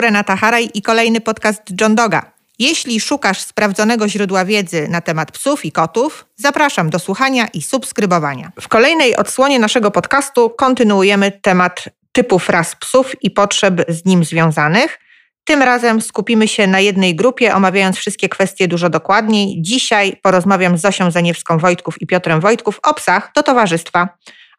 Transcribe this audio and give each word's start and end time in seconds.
Renata 0.00 0.36
Haraj 0.36 0.70
i 0.74 0.82
kolejny 0.82 1.20
podcast 1.20 1.62
John 1.80 1.94
Doga. 1.94 2.32
Jeśli 2.58 3.00
szukasz 3.00 3.40
sprawdzonego 3.40 4.08
źródła 4.08 4.44
wiedzy 4.44 4.88
na 4.88 5.00
temat 5.00 5.32
psów 5.32 5.64
i 5.64 5.72
kotów, 5.72 6.26
zapraszam 6.36 6.90
do 6.90 6.98
słuchania 6.98 7.46
i 7.46 7.62
subskrybowania. 7.62 8.52
W 8.60 8.68
kolejnej 8.68 9.16
odsłonie 9.16 9.58
naszego 9.58 9.90
podcastu 9.90 10.50
kontynuujemy 10.50 11.32
temat 11.42 11.84
typów 12.12 12.48
ras 12.48 12.76
psów 12.76 13.22
i 13.22 13.30
potrzeb 13.30 13.74
z 13.88 14.04
nim 14.04 14.24
związanych. 14.24 14.98
Tym 15.44 15.62
razem 15.62 16.00
skupimy 16.00 16.48
się 16.48 16.66
na 16.66 16.80
jednej 16.80 17.16
grupie, 17.16 17.54
omawiając 17.54 17.96
wszystkie 17.96 18.28
kwestie 18.28 18.68
dużo 18.68 18.90
dokładniej. 18.90 19.62
Dzisiaj 19.62 20.16
porozmawiam 20.22 20.78
z 20.78 20.80
Zosią 20.80 21.08
Zaniewską-Wojtków 21.08 21.94
i 22.00 22.06
Piotrem 22.06 22.40
Wojtków 22.40 22.80
o 22.82 22.94
psach 22.94 23.30
do 23.34 23.42
towarzystwa 23.42 24.08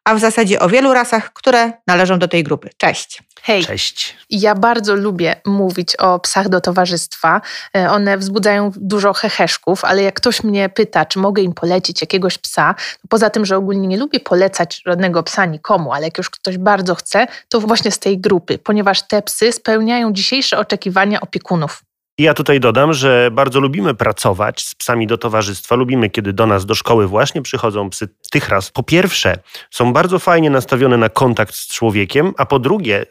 a 0.04 0.14
w 0.14 0.20
zasadzie 0.20 0.60
o 0.60 0.68
wielu 0.68 0.92
rasach, 0.92 1.32
które 1.32 1.72
należą 1.86 2.18
do 2.18 2.28
tej 2.28 2.44
grupy. 2.44 2.70
Cześć. 2.76 3.22
Hej. 3.42 3.64
Cześć. 3.64 4.16
Ja 4.30 4.54
bardzo 4.54 4.94
lubię 4.94 5.36
mówić 5.46 5.96
o 5.96 6.20
psach 6.20 6.48
do 6.48 6.60
towarzystwa. 6.60 7.40
E, 7.76 7.90
one 7.90 8.18
wzbudzają 8.18 8.70
dużo 8.76 9.12
heheszków, 9.12 9.84
ale 9.84 10.02
jak 10.02 10.14
ktoś 10.14 10.42
mnie 10.42 10.68
pyta, 10.68 11.04
czy 11.04 11.18
mogę 11.18 11.42
im 11.42 11.54
polecić 11.54 12.00
jakiegoś 12.00 12.38
psa, 12.38 12.74
to 13.02 13.08
poza 13.08 13.30
tym, 13.30 13.46
że 13.46 13.56
ogólnie 13.56 13.88
nie 13.88 13.96
lubię 13.96 14.20
polecać 14.20 14.82
żadnego 14.86 15.22
psa 15.22 15.44
nikomu, 15.44 15.92
ale 15.92 16.04
jak 16.04 16.18
już 16.18 16.30
ktoś 16.30 16.58
bardzo 16.58 16.94
chce, 16.94 17.26
to 17.48 17.60
właśnie 17.60 17.90
z 17.90 17.98
tej 17.98 18.18
grupy, 18.18 18.58
ponieważ 18.58 19.02
te 19.02 19.22
psy 19.22 19.52
spełniają 19.52 20.12
dzisiejsze 20.12 20.58
oczekiwania 20.58 21.20
opiekunów. 21.20 21.82
Ja 22.18 22.34
tutaj 22.34 22.60
dodam, 22.60 22.92
że 22.92 23.30
bardzo 23.32 23.60
lubimy 23.60 23.94
pracować 23.94 24.62
z 24.62 24.74
psami 24.74 25.06
do 25.06 25.18
towarzystwa. 25.18 25.76
Lubimy, 25.76 26.10
kiedy 26.10 26.32
do 26.32 26.46
nas 26.46 26.66
do 26.66 26.74
szkoły 26.74 27.06
właśnie 27.06 27.42
przychodzą 27.42 27.90
psy 27.90 28.08
tych 28.30 28.48
raz. 28.48 28.70
Po 28.70 28.82
pierwsze, 28.82 29.38
są 29.70 29.92
bardzo 29.92 30.18
fajnie 30.18 30.50
nastawione 30.50 30.96
na 30.96 31.08
kontakt 31.08 31.54
z 31.54 31.68
człowiekiem, 31.68 32.32
a 32.38 32.46
po 32.46 32.58
drugie, 32.58 33.06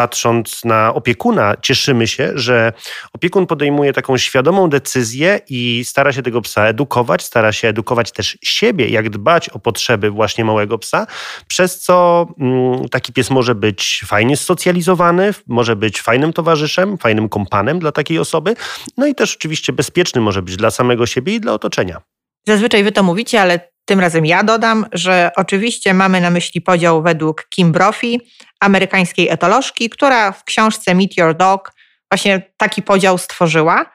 patrząc 0.00 0.64
na 0.64 0.94
opiekuna, 0.94 1.56
cieszymy 1.62 2.06
się, 2.06 2.32
że 2.34 2.72
opiekun 3.12 3.46
podejmuje 3.46 3.92
taką 3.92 4.18
świadomą 4.18 4.70
decyzję 4.70 5.40
i 5.48 5.84
stara 5.84 6.12
się 6.12 6.22
tego 6.22 6.42
psa 6.42 6.66
edukować, 6.66 7.22
stara 7.22 7.52
się 7.52 7.68
edukować 7.68 8.12
też 8.12 8.38
siebie, 8.42 8.88
jak 8.88 9.10
dbać 9.10 9.48
o 9.48 9.58
potrzeby 9.58 10.10
właśnie 10.10 10.44
małego 10.44 10.78
psa, 10.78 11.06
przez 11.48 11.80
co 11.80 12.26
mm, 12.38 12.88
taki 12.88 13.12
pies 13.12 13.30
może 13.30 13.54
być 13.54 14.04
fajnie 14.06 14.36
socjalizowany, 14.36 15.34
może 15.46 15.76
być 15.76 16.02
fajnym 16.02 16.32
towarzyszem, 16.32 16.98
fajnym 16.98 17.28
kompanem 17.28 17.78
dla 17.78 17.92
takiej 17.92 18.18
osoby, 18.18 18.56
no 18.96 19.06
i 19.06 19.14
też 19.14 19.36
oczywiście 19.36 19.72
bezpieczny 19.72 20.20
może 20.20 20.42
być 20.42 20.56
dla 20.56 20.70
samego 20.70 21.06
siebie 21.06 21.34
i 21.34 21.40
dla 21.40 21.52
otoczenia. 21.52 22.00
Zazwyczaj 22.46 22.84
wy 22.84 22.92
to 22.92 23.02
mówicie, 23.02 23.40
ale 23.40 23.70
tym 23.90 24.00
razem 24.00 24.26
ja 24.26 24.42
dodam, 24.42 24.86
że 24.92 25.30
oczywiście 25.36 25.94
mamy 25.94 26.20
na 26.20 26.30
myśli 26.30 26.60
podział 26.60 27.02
według 27.02 27.46
Kim 27.48 27.72
Brophy, 27.72 28.16
amerykańskiej 28.60 29.28
etolożki, 29.28 29.90
która 29.90 30.32
w 30.32 30.44
książce 30.44 30.94
Meet 30.94 31.16
Your 31.16 31.36
Dog 31.36 31.72
właśnie 32.10 32.42
taki 32.56 32.82
podział 32.82 33.18
stworzyła. 33.18 33.90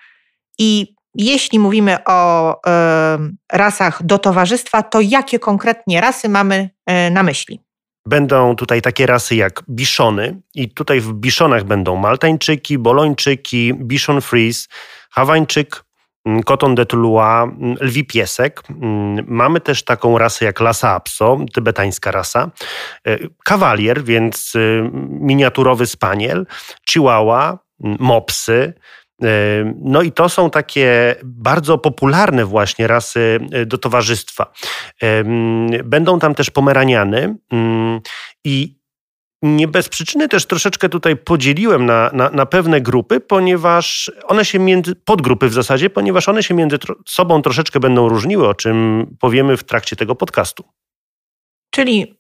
I 0.60 0.96
jeśli 1.14 1.60
mówimy 1.60 1.98
o 2.06 2.54
y, 2.56 2.60
rasach 3.52 4.04
do 4.04 4.18
towarzystwa, 4.18 4.84
to 4.84 5.02
jakie 5.02 5.40
konkretnie 5.40 6.02
rasy 6.02 6.30
mamy 6.30 6.70
y, 7.08 7.12
na 7.12 7.24
myśli? 7.24 7.60
Będą 8.06 8.56
tutaj 8.56 8.82
takie 8.82 9.06
rasy 9.06 9.36
jak 9.36 9.64
biszony 9.70 10.42
i 10.56 10.70
tutaj 10.70 11.00
w 11.00 11.14
biszonach 11.14 11.64
będą 11.64 11.96
maltańczyki, 11.96 12.78
bolończyki, 12.78 13.74
biszon 13.74 14.22
frise, 14.22 14.68
hawańczyk, 15.12 15.85
Koton 16.46 16.70
mm, 16.70 16.76
de 16.76 16.86
Tuluá, 16.86 17.44
mm, 17.44 17.76
lwi 17.80 18.04
piesek. 18.04 18.62
Mm, 18.70 19.26
mamy 19.28 19.62
też 19.62 19.84
taką 19.84 20.18
rasę 20.18 20.46
jak 20.46 20.60
Lhasa 20.60 20.92
Apso, 20.92 21.38
tybetańska 21.54 22.12
rasa. 22.12 22.52
E, 23.08 23.18
kawalier, 23.44 24.04
więc 24.04 24.56
y, 24.56 24.90
miniaturowy 25.10 25.86
spaniel. 25.86 26.46
Chihuahua, 26.90 27.60
mopsy. 27.80 28.74
E, 29.24 29.28
no 29.82 30.02
i 30.02 30.12
to 30.12 30.30
są 30.30 30.50
takie 30.50 31.16
bardzo 31.24 31.78
popularne 31.78 32.46
właśnie 32.46 32.88
rasy 32.88 33.40
e, 33.52 33.66
do 33.66 33.78
towarzystwa. 33.78 34.52
Będą 35.84 36.20
tam 36.20 36.36
też 36.36 36.52
pomeraniany 36.52 37.36
i 38.44 38.75
nie 39.46 39.68
bez 39.68 39.90
przyczyny 39.90 40.28
też 40.28 40.46
troszeczkę 40.46 40.90
tutaj 40.90 41.18
podzieliłem 41.18 41.86
na, 41.86 42.10
na, 42.14 42.30
na, 42.30 42.46
pewne 42.46 42.82
grupy, 42.82 43.20
ponieważ 43.20 44.12
one 44.24 44.46
się 44.46 44.60
między, 44.60 44.96
podgrupy 44.96 45.48
w 45.50 45.54
zasadzie, 45.54 45.90
ponieważ 45.90 46.30
one 46.30 46.44
się 46.44 46.54
między 46.54 46.78
sobą 47.08 47.42
troszeczkę 47.42 47.80
będą 47.80 48.10
różniły, 48.10 48.48
o 48.48 48.54
czym 48.54 49.08
powiemy 49.20 49.58
w 49.58 49.64
trakcie 49.64 49.96
tego 49.96 50.16
podcastu. 50.16 50.64
Czyli 51.70 52.20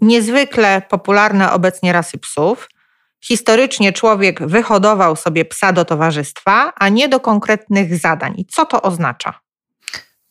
niezwykle 0.00 0.82
popularne 0.88 1.52
obecnie 1.52 1.92
rasy 1.92 2.18
psów. 2.18 2.68
Historycznie 3.24 3.92
człowiek 3.92 4.46
wyhodował 4.46 5.16
sobie 5.16 5.44
psa 5.44 5.72
do 5.72 5.84
towarzystwa, 5.84 6.72
a 6.76 6.88
nie 6.88 7.08
do 7.08 7.20
konkretnych 7.20 7.98
zadań. 7.98 8.34
I 8.36 8.46
co 8.46 8.66
to 8.66 8.82
oznacza? 8.82 9.40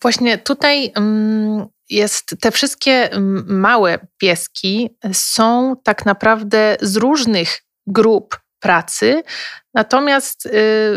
Właśnie 0.01 0.37
tutaj 0.37 0.91
mm, 0.95 1.65
jest, 1.89 2.35
te 2.41 2.51
wszystkie 2.51 3.09
małe 3.45 4.07
pieski 4.17 4.89
są 5.13 5.75
tak 5.83 6.05
naprawdę 6.05 6.77
z 6.81 6.95
różnych 6.95 7.61
grup 7.87 8.39
pracy, 8.59 9.23
natomiast 9.73 10.45
y, 10.45 10.49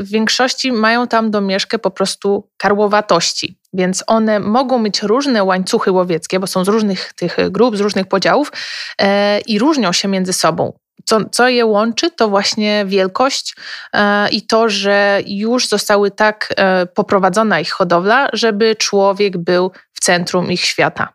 w 0.03 0.09
większości 0.09 0.73
mają 0.73 1.09
tam 1.09 1.31
domieszkę 1.31 1.79
po 1.79 1.91
prostu 1.91 2.51
karłowatości. 2.57 3.59
Więc 3.73 4.05
one 4.07 4.41
mogą 4.41 4.79
mieć 4.79 5.03
różne 5.03 5.45
łańcuchy 5.45 5.93
łowieckie, 5.93 6.41
bo 6.41 6.47
są 6.47 6.65
z 6.65 6.69
różnych 6.69 7.13
tych 7.13 7.37
grup, 7.51 7.77
z 7.77 7.81
różnych 7.81 8.07
podziałów 8.07 8.53
e, 9.01 9.41
i 9.41 9.59
różnią 9.59 9.93
się 9.93 10.09
między 10.09 10.33
sobą. 10.33 10.79
Co, 11.05 11.21
co 11.33 11.49
je 11.49 11.67
łączy, 11.67 12.11
to 12.11 12.29
właśnie 12.29 12.85
wielkość 12.87 13.57
e, 13.93 14.29
i 14.29 14.43
to, 14.43 14.69
że 14.69 15.21
już 15.27 15.69
zostały 15.69 16.11
tak 16.11 16.55
e, 16.57 16.87
poprowadzona 16.87 17.61
ich 17.61 17.71
hodowla, 17.71 18.29
żeby 18.33 18.77
człowiek 18.77 19.39
był 19.39 19.71
w 19.99 20.01
centrum 20.01 20.53
ich 20.53 20.61
świata. 20.61 21.09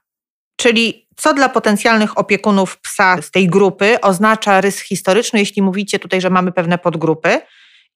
Czyli 0.59 1.07
co 1.15 1.33
dla 1.33 1.49
potencjalnych 1.49 2.17
opiekunów 2.17 2.77
psa 2.77 3.21
z 3.21 3.31
tej 3.31 3.47
grupy 3.47 4.01
oznacza 4.01 4.61
rys 4.61 4.79
historyczny, 4.79 5.39
jeśli 5.39 5.61
mówicie 5.61 5.99
tutaj, 5.99 6.21
że 6.21 6.29
mamy 6.29 6.51
pewne 6.51 6.77
podgrupy? 6.77 7.41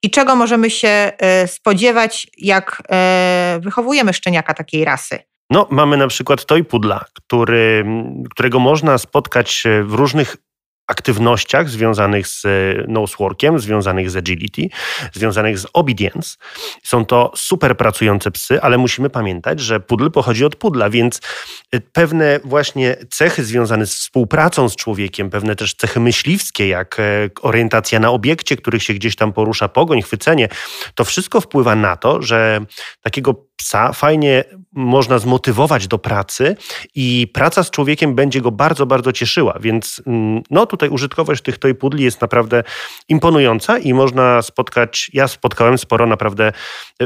I 0.04 0.12
czego 0.12 0.36
możemy 0.36 0.70
się 0.70 0.88
e, 0.88 1.48
spodziewać, 1.48 2.28
jak 2.38 2.82
wychowujemy 3.60 4.14
szczeniaka 4.14 4.54
takiej 4.54 4.86
rasy? 4.86 5.20
No, 5.50 5.68
mamy 5.72 5.98
na 5.98 6.08
przykład 6.08 6.46
toy 6.46 6.64
pudla, 6.64 7.06
który, 7.14 7.86
którego 8.32 8.60
można 8.60 8.98
spotkać 8.98 9.64
w 9.84 9.94
różnych 9.94 10.36
aktywnościach 10.88 11.70
związanych 11.70 12.28
z 12.28 12.46
e, 12.46 12.50
noseworkiem, 12.88 13.60
związanych 13.60 14.10
z 14.10 14.16
agility, 14.16 14.70
związanych 15.14 15.60
z 15.60 15.68
obedience. 15.74 16.36
Są 16.84 17.06
to 17.06 17.32
super 17.36 17.78
pracujące 17.78 18.32
psy, 18.32 18.62
ale 18.62 18.78
musimy 18.78 19.10
pamiętać, 19.10 19.60
że 19.60 19.80
pudl 19.80 20.12
pochodzi 20.12 20.46
od 20.46 20.56
pudla, 20.56 20.90
więc 20.90 21.22
e, 21.72 21.80
pewne 21.80 22.40
właśnie 22.44 22.98
cechy 23.10 23.44
związane 23.44 23.86
z 23.86 23.96
współpracą 23.96 24.70
z 24.70 24.76
człowiekiem, 24.76 25.30
pewne 25.30 25.56
też 25.56 25.74
cechy 25.74 26.00
myśliwskie, 26.00 26.68
jak 26.68 27.00
e, 27.00 27.30
orientacja 27.42 28.00
na 28.00 28.10
obiekcie, 28.10 28.58
których 28.58 28.84
się 28.84 28.94
gdzieś 28.94 29.16
tam 29.16 29.34
porusza, 29.34 29.68
pogoń, 29.68 30.02
chwycenie, 30.02 30.50
to 30.96 31.06
wszystko 31.06 31.42
wpływa 31.42 31.76
na 31.76 31.96
to, 31.96 32.22
że 32.22 32.60
takiego 33.02 33.47
psa 33.58 33.94
fajnie 33.94 34.44
można 34.72 35.20
zmotywować 35.20 35.88
do 35.88 35.98
pracy 35.98 36.56
i 36.96 37.28
praca 37.34 37.64
z 37.64 37.72
człowiekiem 37.72 38.16
będzie 38.16 38.42
go 38.42 38.52
bardzo, 38.52 38.86
bardzo 38.86 39.12
cieszyła. 39.12 39.58
Więc 39.60 40.02
mm, 40.08 40.42
no 40.50 40.66
tutaj 40.66 40.90
użytkowość 40.90 41.44
tych 41.44 41.58
toy 41.58 41.76
pudli 41.76 42.04
jest 42.04 42.22
naprawdę 42.22 42.64
imponująca 43.10 43.78
i 43.78 43.94
można 43.94 44.42
spotkać, 44.42 45.12
ja 45.14 45.28
spotkałem 45.28 45.78
sporo 45.78 46.06
naprawdę 46.06 46.52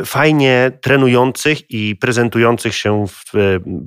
fajnie 0.05 0.71
trenujących 0.81 1.71
i 1.71 1.95
prezentujących 1.95 2.75
się 2.75 3.05
w 3.07 3.35
e, 3.35 3.39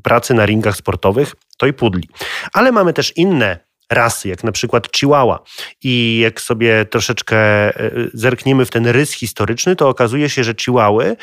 pracy 0.02 0.34
na 0.34 0.46
ringach 0.46 0.76
sportowych 0.76 1.34
toy 1.58 1.72
pudli. 1.72 2.08
Ale 2.52 2.72
mamy 2.72 2.92
też 2.92 3.16
inne 3.16 3.73
rasy, 3.90 4.28
jak 4.28 4.44
na 4.44 4.52
przykład 4.52 4.96
Chihuahua. 4.96 5.42
I 5.82 6.18
jak 6.22 6.40
sobie 6.40 6.84
troszeczkę 6.84 7.36
e, 7.36 7.90
zerkniemy 8.14 8.66
w 8.66 8.70
ten 8.70 8.86
rys 8.86 9.12
historyczny, 9.12 9.76
to 9.76 9.88
okazuje 9.88 10.30
się, 10.30 10.44
że 10.44 10.54
Chihuahuy, 10.54 11.16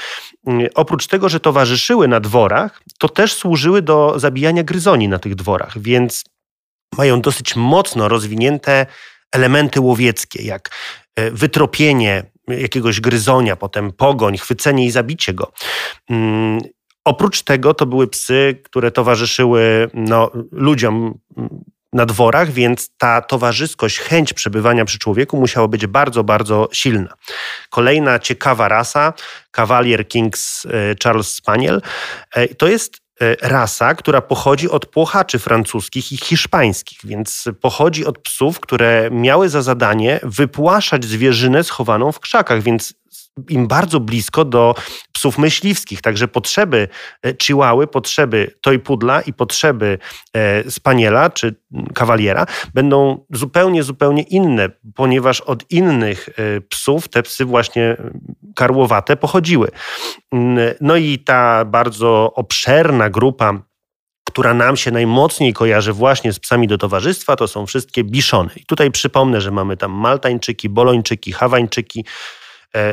mm, 0.48 0.68
oprócz 0.76 1.08
tego, 1.08 1.30
że 1.30 1.40
towarzyszyły 1.40 2.08
na 2.08 2.20
dworach, 2.20 2.82
to 3.00 3.10
też 3.10 3.34
służyły 3.34 3.82
do 3.82 4.20
zabijania 4.20 4.64
gryzoni 4.64 5.08
na 5.08 5.20
tych 5.20 5.36
dworach, 5.36 5.80
więc 5.80 6.24
mają 6.98 7.22
dosyć 7.22 7.56
mocno 7.56 8.08
rozwinięte 8.08 8.86
elementy 9.32 9.82
łowieckie, 9.82 10.44
jak 10.44 10.70
e, 11.16 11.32
wytropienie 11.32 12.24
jakiegoś 12.48 13.02
gryzonia, 13.02 13.56
potem 13.56 13.92
pogoń, 13.92 14.38
chwycenie 14.38 14.86
i 14.86 14.92
zabicie 14.92 15.34
go. 15.34 15.52
Mm, 16.10 16.62
oprócz 17.06 17.42
tego 17.42 17.74
to 17.74 17.86
były 17.86 18.08
psy, 18.08 18.62
które 18.64 18.92
towarzyszyły 18.92 19.90
no, 19.94 20.32
ludziom 20.52 21.20
na 21.94 22.06
dworach, 22.06 22.52
więc 22.52 22.90
ta 22.98 23.22
towarzyskość, 23.22 24.00
chęć 24.00 24.34
przebywania 24.34 24.86
przy 24.86 25.00
człowieku 25.00 25.38
musiała 25.38 25.68
być 25.68 25.88
bardzo, 25.88 26.24
bardzo 26.24 26.70
silna. 26.74 27.14
Kolejna 27.70 28.20
ciekawa 28.20 28.68
rasa, 28.68 29.14
Cavalier 29.52 30.08
Kings 30.08 30.66
e, 30.66 30.70
Charles 31.04 31.34
Spaniel, 31.34 31.82
e, 32.36 32.48
to 32.48 32.68
jest 32.68 33.02
rasa, 33.42 33.96
która 33.96 34.22
pochodzi 34.22 34.70
od 34.70 34.86
płochaczy 34.86 35.40
francuskich 35.40 36.12
i 36.12 36.18
hiszpańskich, 36.18 37.00
więc 37.04 37.46
pochodzi 37.62 38.06
od 38.06 38.20
psów, 38.20 38.60
które 38.60 39.10
miały 39.12 39.50
za 39.50 39.62
zadanie 39.62 40.20
wypłaszać 40.24 41.06
zwierzynę 41.06 41.64
schowaną 41.64 42.12
w 42.12 42.20
krzakach, 42.20 42.62
więc 42.62 42.94
im 43.50 43.68
bardzo 43.68 44.00
blisko 44.00 44.46
do 44.46 44.76
psów 45.22 45.38
myśliwskich. 45.38 46.02
Także 46.02 46.28
potrzeby 46.28 46.88
e, 47.26 47.34
chihuahy, 47.44 47.88
potrzeby 47.88 48.52
toypudla 48.62 49.22
i 49.22 49.34
potrzeby 49.34 49.98
e, 50.34 50.72
spaniela 50.72 51.30
czy 51.30 51.56
kawaliera 51.94 52.46
będą 52.74 53.26
zupełnie, 53.30 53.84
zupełnie 53.84 54.24
inne, 54.24 54.70
ponieważ 54.96 55.42
od 55.42 55.72
innych 55.72 56.30
e, 56.30 56.62
psów 56.62 57.08
te 57.08 57.24
psy 57.24 57.46
właśnie 57.46 57.98
karłowate 58.56 59.18
pochodziły. 59.18 59.72
No 60.82 60.96
i 60.96 61.20
ta 61.20 61.66
bardzo 61.66 62.34
obszerna 62.36 63.10
grupa 63.10 63.62
która 64.24 64.54
nam 64.54 64.78
się 64.78 64.92
najmocniej 64.92 65.54
kojarzy 65.54 65.94
właśnie 65.94 66.34
z 66.34 66.40
psami 66.40 66.68
do 66.68 66.78
towarzystwa, 66.78 67.36
to 67.36 67.48
są 67.48 67.66
wszystkie 67.66 68.04
biszony. 68.04 68.50
I 68.56 68.66
tutaj 68.66 68.92
przypomnę, 68.92 69.42
że 69.42 69.52
mamy 69.52 69.78
tam 69.78 69.92
maltańczyki, 69.92 70.70
bolończyki, 70.70 71.32
hawańczyki, 71.32 72.06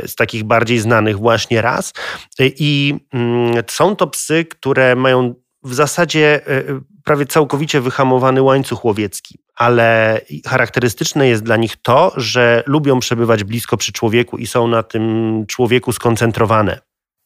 z 0.06 0.14
takich 0.14 0.44
bardziej 0.44 0.78
znanych 0.78 1.18
właśnie 1.18 1.62
raz. 1.62 1.92
E, 2.38 2.46
I 2.58 3.00
mm, 3.12 3.62
są 3.70 3.96
to 3.96 4.06
psy, 4.06 4.44
które 4.44 4.96
mają 4.96 5.34
w 5.62 5.74
zasadzie 5.74 6.40
e, 6.46 6.80
prawie 7.04 7.26
całkowicie 7.26 7.80
wyhamowany 7.80 8.42
łańcuch 8.42 8.84
łowiecki, 8.84 9.38
ale 9.54 10.20
charakterystyczne 10.46 11.28
jest 11.28 11.42
dla 11.42 11.56
nich 11.56 11.76
to, 11.82 12.12
że 12.16 12.62
lubią 12.66 13.00
przebywać 13.00 13.44
blisko 13.44 13.76
przy 13.76 13.92
człowieku 13.92 14.38
i 14.38 14.46
są 14.46 14.68
na 14.68 14.82
tym 14.82 15.44
człowieku 15.46 15.92
skoncentrowane. 15.92 16.78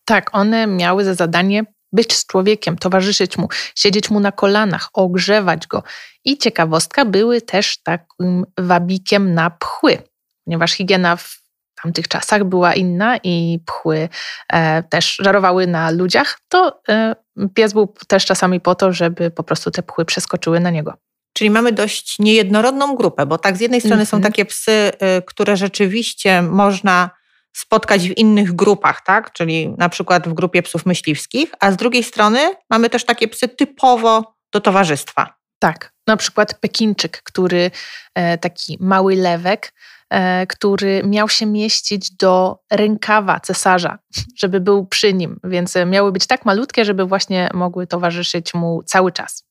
Tak, 0.05 0.31
one 0.33 0.67
miały 0.67 1.05
za 1.05 1.15
zadanie 1.15 1.65
być 1.93 2.13
z 2.13 2.27
człowiekiem, 2.27 2.77
towarzyszyć 2.79 3.39
mu, 3.39 3.49
siedzieć 3.75 4.11
mu 4.11 4.21
na 4.21 4.33
kolanach, 4.33 4.89
ogrzewać 4.93 5.67
go. 5.67 5.83
I 6.25 6.39
ciekawostka, 6.39 7.05
były 7.05 7.41
też 7.41 7.83
takim 7.83 8.45
wabikiem 8.59 9.35
na 9.35 9.51
pchły, 9.51 9.99
ponieważ 10.45 10.73
higiena 10.73 11.17
w 11.17 11.42
tamtych 11.83 12.09
czasach 12.09 12.45
była 12.45 12.75
inna 12.75 13.17
i 13.23 13.59
pchły 13.67 14.09
e, 14.53 14.83
też 14.83 15.17
żarowały 15.21 15.67
na 15.67 15.91
ludziach, 15.91 16.39
to 16.49 16.81
e, 16.89 17.17
pies 17.55 17.73
był 17.73 17.95
też 18.09 18.27
czasami 18.27 18.61
po 18.61 18.75
to, 18.75 18.93
żeby 18.93 19.31
po 19.31 19.43
prostu 19.43 19.71
te 19.71 19.83
pchły 19.83 20.05
przeskoczyły 20.05 20.61
na 20.61 20.71
niego. 20.71 20.95
Czyli 21.33 21.51
mamy 21.51 21.73
dość 21.73 22.19
niejednorodną 22.19 22.97
grupę, 22.97 23.27
bo 23.27 23.39
tak 23.39 23.57
z 23.57 23.61
jednej 23.61 23.81
strony 23.81 23.95
mm 23.95 24.07
-hmm. 24.07 24.11
są 24.11 24.17
mhm. 24.17 24.33
takie 24.33 24.45
psy, 24.45 24.93
y, 25.19 25.23
które 25.27 25.57
rzeczywiście 25.57 26.43
można 26.43 27.11
spotkać 27.53 28.09
w 28.09 28.19
innych 28.19 28.53
grupach, 28.53 29.05
tak? 29.05 29.33
Czyli 29.33 29.75
na 29.79 29.89
przykład 29.89 30.29
w 30.29 30.33
grupie 30.33 30.63
psów 30.63 30.87
myśliwskich, 30.87 31.53
a 31.61 31.73
z 31.73 31.77
drugiej 31.77 32.03
strony 32.03 32.41
mamy 32.71 32.91
też 32.91 33.05
takie 33.05 33.29
psy 33.29 33.49
typowo 33.49 34.35
do 34.53 34.61
towarzystwa. 34.61 35.35
Tak, 35.59 35.93
na 36.07 36.17
przykład 36.17 36.55
Pekinczyk, 36.55 37.23
który 37.23 37.71
e, 38.15 38.39
taki 38.39 38.79
mały 38.81 39.17
lewek, 39.17 39.73
E, 40.02 40.02
który 40.49 41.03
miał 41.05 41.29
się 41.29 41.47
mieścić 41.47 42.17
do 42.17 42.59
rękawa 42.71 43.41
cesarza, 43.41 43.99
żeby 44.39 44.61
był 44.61 44.87
przy 44.87 45.15
nim, 45.15 45.41
więc 45.45 45.75
miały 45.87 46.13
być 46.13 46.27
tak 46.27 46.45
malutkie, 46.45 46.85
żeby 46.85 47.05
właśnie 47.05 47.51
mogły 47.55 47.87
towarzyszyć 47.87 48.55
mu 48.55 48.83
cały 48.87 49.13
czas. 49.13 49.45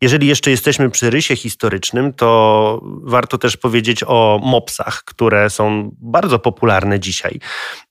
Jeżeli 0.00 0.26
jeszcze 0.26 0.50
jesteśmy 0.50 0.90
przy 0.90 1.10
rysie 1.10 1.36
historycznym, 1.36 2.12
to 2.12 2.80
warto 3.02 3.38
też 3.38 3.56
powiedzieć 3.56 4.04
o 4.06 4.40
mopsach, 4.42 5.02
które 5.04 5.50
są 5.50 5.90
bardzo 6.00 6.38
popularne 6.38 7.00
dzisiaj. 7.00 7.40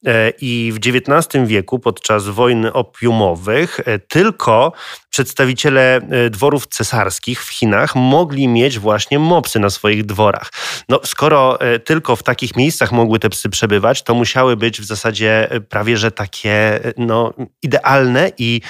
E, 0.06 0.34
I 0.42 0.72
w 0.74 0.78
XIX 0.78 1.48
wieku, 1.48 1.80
podczas 1.80 2.28
wojen 2.28 2.70
opiumowych, 2.74 3.80
e, 3.86 4.00
tylko 4.00 4.74
przedstawiciele 5.10 5.96
e, 5.96 6.30
dworów 6.30 6.68
cesarskich 6.68 7.46
w 7.46 7.50
Chinach 7.50 7.96
mogli 7.96 8.48
mieć 8.48 8.80
właśnie 8.80 9.20
mopsy 9.20 9.60
na 9.60 9.70
swoich 9.70 10.06
dworach. 10.06 10.52
No, 10.90 11.00
skoro 11.06 11.60
tylko 11.86 12.16
w 12.16 12.24
takich 12.24 12.56
miejscach 12.56 12.92
mogły 12.92 13.20
te 13.20 13.30
psy 13.30 13.50
przebywać, 13.50 14.04
to 14.04 14.14
musiały 14.14 14.58
być 14.58 14.82
w 14.82 14.86
zasadzie 14.86 15.50
prawie 15.70 15.98
że 15.98 16.12
takie 16.12 16.80
no, 16.98 17.34
idealne 17.62 18.32
i, 18.38 18.62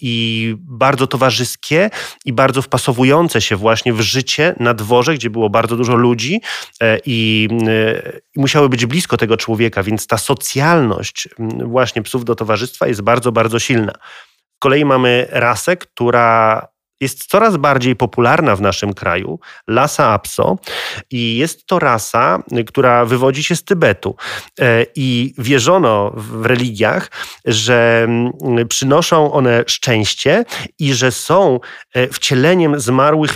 i 0.00 0.54
bardzo 0.58 1.06
towarzyskie 1.06 1.90
i 2.24 2.32
bardzo 2.32 2.62
wpasowujące 2.62 3.40
się 3.40 3.56
właśnie 3.56 3.92
w 3.92 4.00
życie 4.00 4.54
na 4.60 4.74
dworze, 4.74 5.14
gdzie 5.14 5.30
było 5.30 5.50
bardzo 5.50 5.76
dużo 5.76 5.94
ludzi 5.94 6.40
e, 6.80 6.98
i, 7.06 7.48
e, 7.68 8.20
i 8.36 8.40
musiały 8.40 8.68
być 8.68 8.86
blisko 8.86 9.16
tego 9.16 9.36
człowieka, 9.36 9.82
więc 9.82 10.06
ta 10.06 10.18
socjalność 10.18 11.28
właśnie 11.64 12.02
psów 12.02 12.24
do 12.24 12.34
towarzystwa 12.34 12.86
jest 12.86 13.02
bardzo, 13.02 13.32
bardzo 13.32 13.58
silna. 13.58 13.92
Z 14.56 14.58
kolei 14.58 14.84
mamy 14.84 15.26
rasę, 15.30 15.76
która 15.76 16.68
jest 17.00 17.26
coraz 17.26 17.56
bardziej 17.56 17.96
popularna 17.96 18.56
w 18.56 18.60
naszym 18.60 18.94
kraju, 18.94 19.40
Lhasa 19.68 20.12
Apso 20.12 20.58
i 21.10 21.36
jest 21.36 21.66
to 21.66 21.78
rasa, 21.78 22.42
która 22.66 23.04
wywodzi 23.04 23.44
się 23.44 23.56
z 23.56 23.64
Tybetu 23.64 24.16
e, 24.60 24.86
i 24.94 25.34
wierzono 25.38 26.12
w 26.16 26.46
religiach, 26.46 27.10
że 27.44 28.02
mm, 28.04 28.32
przynoszą 28.68 29.32
one 29.32 29.64
szczęście 29.66 30.44
i 30.78 30.94
że 30.94 31.12
są 31.12 31.60
e, 31.94 32.08
wcieleniem 32.08 32.80
zmarłych 32.80 33.34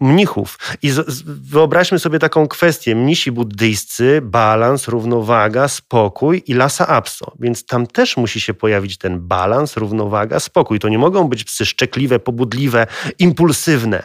mnichów. 0.00 0.58
I 0.82 0.92
wyobraźmy 1.24 1.98
sobie 1.98 2.18
taką 2.18 2.48
kwestię, 2.48 2.94
mnisi 2.94 3.32
buddyjscy, 3.32 4.20
balans, 4.22 4.88
równowaga, 4.88 5.68
spokój 5.68 6.42
i 6.46 6.54
Lhasa 6.54 6.86
Apso, 6.86 7.32
więc 7.40 7.66
tam 7.66 7.86
też 7.86 8.16
musi 8.16 8.40
się 8.40 8.54
pojawić 8.54 8.98
ten 8.98 9.20
balans, 9.20 9.76
równowaga, 9.76 10.40
spokój. 10.40 10.78
To 10.78 10.88
nie 10.88 10.98
mogą 10.98 11.28
być 11.28 11.44
psy 11.44 11.66
szczekliwe, 11.66 12.18
pobudliwe, 12.18 12.86
impulsywne. 13.18 14.02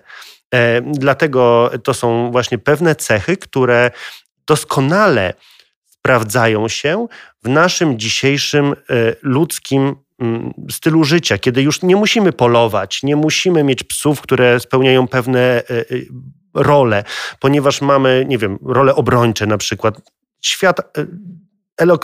E, 0.54 0.82
dlatego 0.82 1.72
to 1.84 1.94
są 1.94 2.32
właśnie 2.32 2.58
pewne 2.58 2.96
cechy, 2.96 3.38
które 3.38 3.92
doskonale 4.48 5.34
sprawdzają 5.86 6.68
się 6.68 7.08
w 7.44 7.50
naszym 7.50 8.00
dzisiejszym 8.00 8.74
e, 8.74 8.76
ludzkim 9.22 9.96
mm, 10.20 10.54
stylu 10.72 11.04
życia, 11.04 11.38
kiedy 11.38 11.62
już 11.62 11.82
nie 11.82 11.96
musimy 11.96 12.34
polować, 12.34 13.04
nie 13.04 13.16
musimy 13.16 13.64
mieć 13.64 13.84
psów, 13.84 14.22
które 14.22 14.60
spełniają 14.60 15.08
pewne 15.08 15.40
e, 15.40 15.64
role, 16.54 17.04
ponieważ 17.40 17.82
mamy, 17.82 18.26
nie 18.28 18.38
wiem, 18.38 18.60
role 18.66 18.96
obrończe 18.96 19.46
na 19.46 19.58
przykład. 19.58 20.02
Świat 20.42 20.98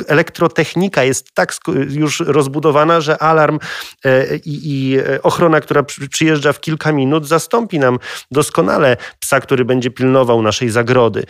elektrotechnika 0.07 1.03
jest 1.03 1.33
tak 1.33 1.55
już 1.89 2.19
rozbudowana, 2.19 3.01
że 3.01 3.17
alarm 3.17 3.59
e, 4.05 4.25
i, 4.45 4.97
e, 5.07 5.21
ochrona, 5.23 5.61
która 5.61 5.83
przyjeżdża 6.09 6.53
w 6.53 6.59
kilka 6.59 6.91
minut, 6.91 7.27
zastąpi 7.27 7.79
nam 7.79 7.99
doskonale 8.31 8.97
psa, 9.19 9.39
który 9.39 9.65
będzie 9.65 9.91
pilnował 9.91 10.41
naszej 10.41 10.69
zagrody. 10.69 11.23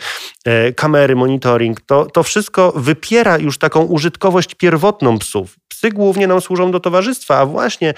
E, 0.44 0.72
kamery, 0.72 1.16
monitoring, 1.16 1.80
to, 1.80 2.06
to 2.06 2.22
wszystko 2.22 2.72
wypiera 2.76 3.38
już 3.38 3.58
taką 3.58 3.82
użytkowość 3.82 4.54
pierwotną 4.54 5.18
psów. 5.18 5.56
Psy 5.68 5.90
głównie 5.90 6.26
nam 6.26 6.40
służą 6.40 6.70
do 6.70 6.80
towarzystwa, 6.80 7.38
a 7.38 7.46
właśnie 7.46 7.94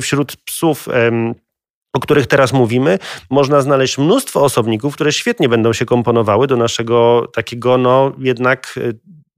wśród 0.00 0.36
psów 0.36 0.88
o 1.94 2.00
których 2.00 2.26
teraz 2.26 2.52
mówimy, 2.52 2.98
można 3.30 3.60
znaleźć 3.60 3.98
mnóstwo 3.98 4.42
osobników, 4.42 4.94
które 4.94 5.12
świetnie 5.12 5.48
będą 5.48 5.72
się 5.72 5.84
komponowały 5.84 6.46
do 6.46 6.56
naszego 6.56 7.26
takiego, 7.32 7.78
no 7.78 8.12
jednak 8.18 8.78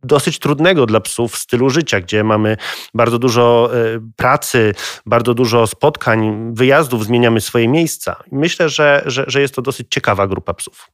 dosyć 0.06 0.38
trudnego 0.38 0.86
dla 0.86 1.00
psów 1.00 1.36
stylu 1.38 1.70
życia, 1.70 2.00
gdzie 2.00 2.24
mamy 2.24 2.56
bardzo 2.94 3.18
dużo 3.18 3.70
e, 3.74 4.00
pracy, 4.16 4.74
bardzo 5.06 5.34
dużo 5.34 5.66
spotkań, 5.66 6.50
wyjazdów, 6.54 7.04
zmieniamy 7.04 7.40
swoje 7.40 7.68
miejsca. 7.68 8.16
Myślę, 8.32 8.68
że, 8.68 9.02
że, 9.06 9.24
że 9.26 9.40
jest 9.40 9.54
to 9.54 9.62
dosyć 9.62 9.86
ciekawa 9.90 10.26
grupa 10.26 10.54
psów. 10.54 10.90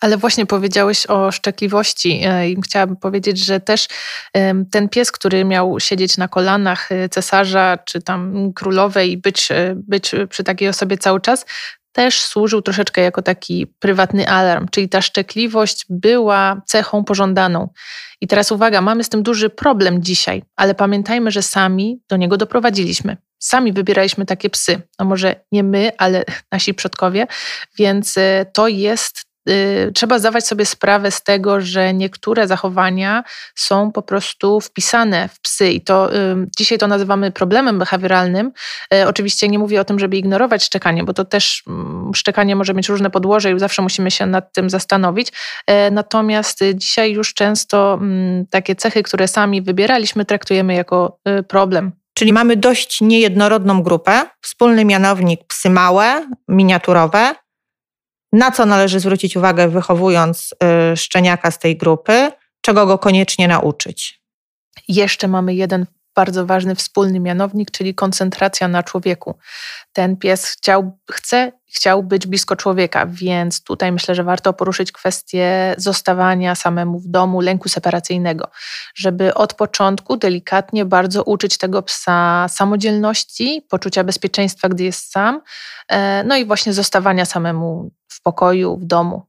Ale 0.00 0.16
właśnie 0.16 0.46
powiedziałeś 0.46 1.06
o 1.06 1.32
szczekliwości 1.32 2.20
e, 2.24 2.50
i 2.50 2.62
chciałabym 2.62 2.96
powiedzieć, 2.96 3.44
że 3.44 3.60
też 3.60 3.88
ten 4.70 4.88
pies, 4.88 5.12
który 5.12 5.44
miał 5.44 5.80
siedzieć 5.80 6.16
na 6.16 6.28
kolanach 6.28 6.92
e, 6.92 7.08
cesarza 7.08 7.78
czy 7.84 8.02
tam 8.02 8.52
królowej 8.52 9.12
i 9.12 9.16
być, 9.16 9.48
być 9.74 10.12
przy 10.28 10.44
takiej 10.44 10.68
osobie 10.68 10.98
cały 10.98 11.20
czas, 11.20 11.46
też 11.92 12.20
służył 12.20 12.62
troszeczkę 12.62 13.00
jako 13.00 13.22
taki 13.22 13.66
prywatny 13.66 14.28
alarm, 14.28 14.66
czyli 14.70 14.88
ta 14.88 15.02
szczekliwość 15.02 15.86
była 15.88 16.62
cechą 16.66 17.04
pożądaną. 17.04 17.68
I 18.20 18.26
teraz 18.26 18.52
uwaga, 18.52 18.80
mamy 18.80 19.04
z 19.04 19.08
tym 19.08 19.22
duży 19.22 19.50
problem 19.50 20.02
dzisiaj, 20.02 20.42
ale 20.56 20.74
pamiętajmy, 20.74 21.30
że 21.30 21.42
sami 21.42 22.00
do 22.08 22.16
niego 22.16 22.36
doprowadziliśmy. 22.36 23.16
Sami 23.38 23.72
wybieraliśmy 23.72 24.26
takie 24.26 24.50
psy. 24.50 24.82
No 24.98 25.04
może 25.04 25.44
nie 25.52 25.62
my, 25.62 25.92
ale 25.98 26.24
nasi 26.52 26.74
przodkowie, 26.74 27.26
więc 27.78 28.18
e, 28.18 28.46
to 28.52 28.68
jest 28.68 29.29
trzeba 29.94 30.18
zdawać 30.18 30.46
sobie 30.46 30.66
sprawę 30.66 31.10
z 31.10 31.22
tego, 31.22 31.60
że 31.60 31.94
niektóre 31.94 32.46
zachowania 32.46 33.24
są 33.54 33.92
po 33.92 34.02
prostu 34.02 34.60
wpisane 34.60 35.28
w 35.28 35.40
psy 35.40 35.70
i 35.70 35.80
to 35.80 36.14
y, 36.14 36.36
dzisiaj 36.58 36.78
to 36.78 36.86
nazywamy 36.86 37.30
problemem 37.30 37.78
behawioralnym. 37.78 38.52
Y, 38.94 39.08
oczywiście 39.08 39.48
nie 39.48 39.58
mówię 39.58 39.80
o 39.80 39.84
tym, 39.84 39.98
żeby 39.98 40.16
ignorować 40.16 40.64
szczekanie, 40.64 41.04
bo 41.04 41.12
to 41.12 41.24
też 41.24 41.62
mm, 41.66 42.14
szczekanie 42.14 42.56
może 42.56 42.74
mieć 42.74 42.88
różne 42.88 43.10
podłoże 43.10 43.52
i 43.52 43.58
zawsze 43.58 43.82
musimy 43.82 44.10
się 44.10 44.26
nad 44.26 44.52
tym 44.52 44.70
zastanowić. 44.70 45.32
Natomiast 45.90 46.60
dzisiaj 46.74 47.12
już 47.12 47.34
często 47.34 47.94
mm, 47.94 48.46
takie 48.46 48.76
cechy, 48.76 49.02
które 49.02 49.28
sami 49.28 49.62
wybieraliśmy, 49.62 50.24
traktujemy 50.24 50.74
jako 50.74 51.18
problem. 51.48 51.92
Czyli 52.14 52.32
mamy 52.32 52.56
dość 52.56 53.00
niejednorodną 53.00 53.82
grupę, 53.82 54.22
wspólny 54.40 54.84
mianownik 54.84 55.40
psy 55.46 55.70
małe, 55.70 56.26
miniaturowe. 56.48 57.34
Na 58.32 58.50
co 58.50 58.66
należy 58.66 59.00
zwrócić 59.00 59.36
uwagę, 59.36 59.68
wychowując 59.68 60.54
y, 60.92 60.96
szczeniaka 60.96 61.50
z 61.50 61.58
tej 61.58 61.76
grupy, 61.76 62.32
czego 62.60 62.86
go 62.86 62.98
koniecznie 62.98 63.48
nauczyć? 63.48 64.20
Jeszcze 64.88 65.28
mamy 65.28 65.54
jeden 65.54 65.86
bardzo 66.14 66.46
ważny 66.46 66.74
wspólny 66.74 67.20
mianownik, 67.20 67.70
czyli 67.70 67.94
koncentracja 67.94 68.68
na 68.68 68.82
człowieku. 68.82 69.38
Ten 69.92 70.16
pies 70.16 70.46
chciał, 70.46 70.98
chce, 71.10 71.52
chciał 71.74 72.02
być 72.02 72.26
blisko 72.26 72.56
człowieka, 72.56 73.06
więc 73.06 73.62
tutaj 73.62 73.92
myślę, 73.92 74.14
że 74.14 74.24
warto 74.24 74.52
poruszyć 74.52 74.92
kwestię 74.92 75.74
zostawania 75.78 76.54
samemu 76.54 76.98
w 76.98 77.08
domu, 77.08 77.40
lęku 77.40 77.68
separacyjnego, 77.68 78.50
żeby 78.94 79.34
od 79.34 79.54
początku 79.54 80.16
delikatnie 80.16 80.84
bardzo 80.84 81.22
uczyć 81.22 81.58
tego 81.58 81.82
psa 81.82 82.46
samodzielności, 82.48 83.66
poczucia 83.68 84.04
bezpieczeństwa, 84.04 84.68
gdy 84.68 84.84
jest 84.84 85.12
sam, 85.12 85.40
e, 85.88 86.24
no 86.24 86.36
i 86.36 86.44
właśnie 86.44 86.72
zostawania 86.72 87.24
samemu 87.24 87.90
w 88.20 88.22
pokoju, 88.22 88.76
w 88.76 88.84
domu. 88.84 89.26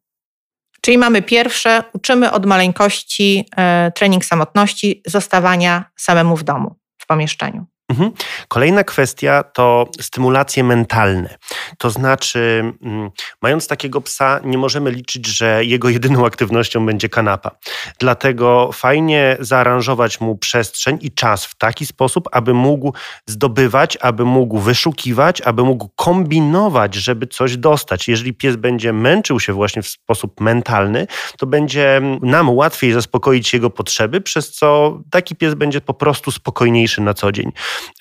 Czyli 0.81 0.97
mamy 0.97 1.21
pierwsze, 1.21 1.83
uczymy 1.93 2.31
od 2.31 2.45
maleńkości 2.45 3.45
e, 3.57 3.91
trening 3.95 4.25
samotności, 4.25 5.01
zostawania 5.05 5.85
samemu 5.95 6.37
w 6.37 6.43
domu, 6.43 6.75
w 6.97 7.07
pomieszczeniu. 7.07 7.65
Mhm. 7.91 8.11
Kolejna 8.47 8.83
kwestia 8.83 9.43
to 9.43 9.87
stymulacje 10.01 10.63
mentalne. 10.63 11.37
To 11.77 11.89
znaczy, 11.89 12.73
mm, 12.81 13.11
mając 13.41 13.67
takiego 13.67 14.01
psa, 14.01 14.39
nie 14.43 14.57
możemy 14.57 14.91
liczyć, 14.91 15.27
że 15.27 15.65
jego 15.65 15.89
jedyną 15.89 16.25
aktywnością 16.25 16.85
będzie 16.85 17.09
kanapa. 17.09 17.51
Dlatego 17.99 18.69
fajnie 18.73 19.37
zaaranżować 19.39 20.21
mu 20.21 20.37
przestrzeń 20.37 20.97
i 21.01 21.11
czas 21.11 21.45
w 21.45 21.55
taki 21.55 21.85
sposób, 21.85 22.29
aby 22.31 22.53
mógł 22.53 22.93
zdobywać, 23.25 23.97
aby 24.01 24.25
mógł 24.25 24.59
wyszukiwać, 24.59 25.41
aby 25.41 25.63
mógł 25.63 25.89
kombinować, 25.95 26.95
żeby 26.95 27.27
coś 27.27 27.57
dostać. 27.57 28.07
Jeżeli 28.07 28.33
pies 28.33 28.55
będzie 28.55 28.93
męczył 28.93 29.39
się 29.39 29.53
właśnie 29.53 29.81
w 29.81 29.87
sposób 29.87 30.41
mentalny, 30.41 31.07
to 31.37 31.45
będzie 31.45 32.01
nam 32.21 32.49
łatwiej 32.49 32.93
zaspokoić 32.93 33.53
jego 33.53 33.69
potrzeby, 33.69 34.21
przez 34.21 34.51
co 34.51 34.99
taki 35.11 35.35
pies 35.35 35.53
będzie 35.53 35.81
po 35.81 35.93
prostu 35.93 36.31
spokojniejszy 36.31 37.01
na 37.01 37.13
co 37.13 37.31
dzień. 37.31 37.51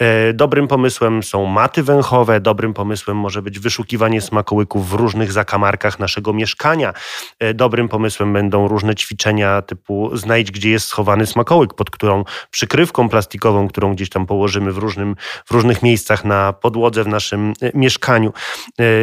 E, 0.01 0.33
dobrym 0.33 0.69
pomysłem 0.69 1.23
są 1.23 1.47
maty 1.47 1.83
węchowe, 1.83 2.41
dobrym 2.41 2.75
pomysłem 2.75 3.17
może 3.17 3.43
być 3.43 3.59
wyszukiwanie 3.59 4.21
smakołyków 4.21 4.89
w 4.89 4.93
różnych 4.93 5.33
zakamarkach 5.33 5.99
naszego 5.99 6.33
mieszkania. 6.33 6.93
E, 7.39 7.55
dobrym 7.55 7.89
pomysłem 7.89 8.33
będą 8.33 8.69
różne 8.69 8.95
ćwiczenia 8.95 9.63
typu 9.63 10.17
znajdź, 10.17 10.51
gdzie 10.51 10.71
jest 10.71 10.87
schowany 10.87 11.27
smakołyk, 11.27 11.75
pod 11.75 11.91
którą 11.91 12.25
przykrywką 12.51 13.09
plastikową, 13.09 13.69
którą 13.69 13.95
gdzieś 13.95 14.09
tam 14.09 14.27
położymy 14.27 14.73
w, 14.73 14.79
różnym, 14.79 15.17
w 15.45 15.51
różnych 15.51 15.83
miejscach 15.83 16.25
na 16.25 16.53
podłodze 16.53 17.05
w 17.05 17.09
naszym 17.09 17.53
e, 17.63 17.71
mieszkaniu. 17.75 18.33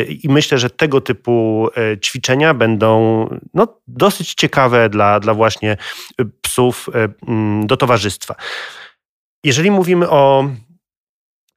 I 0.10 0.29
myślę, 0.29 0.57
że 0.57 0.69
tego 0.69 1.01
typu 1.01 1.67
ćwiczenia 2.03 2.53
będą 2.53 2.98
no, 3.53 3.67
dosyć 3.88 4.34
ciekawe 4.34 4.89
dla, 4.89 5.19
dla 5.19 5.34
właśnie 5.34 5.77
psów 6.41 6.89
do 7.63 7.77
towarzystwa. 7.77 8.36
Jeżeli 9.43 9.72
mówimy 9.72 10.10
o 10.10 10.50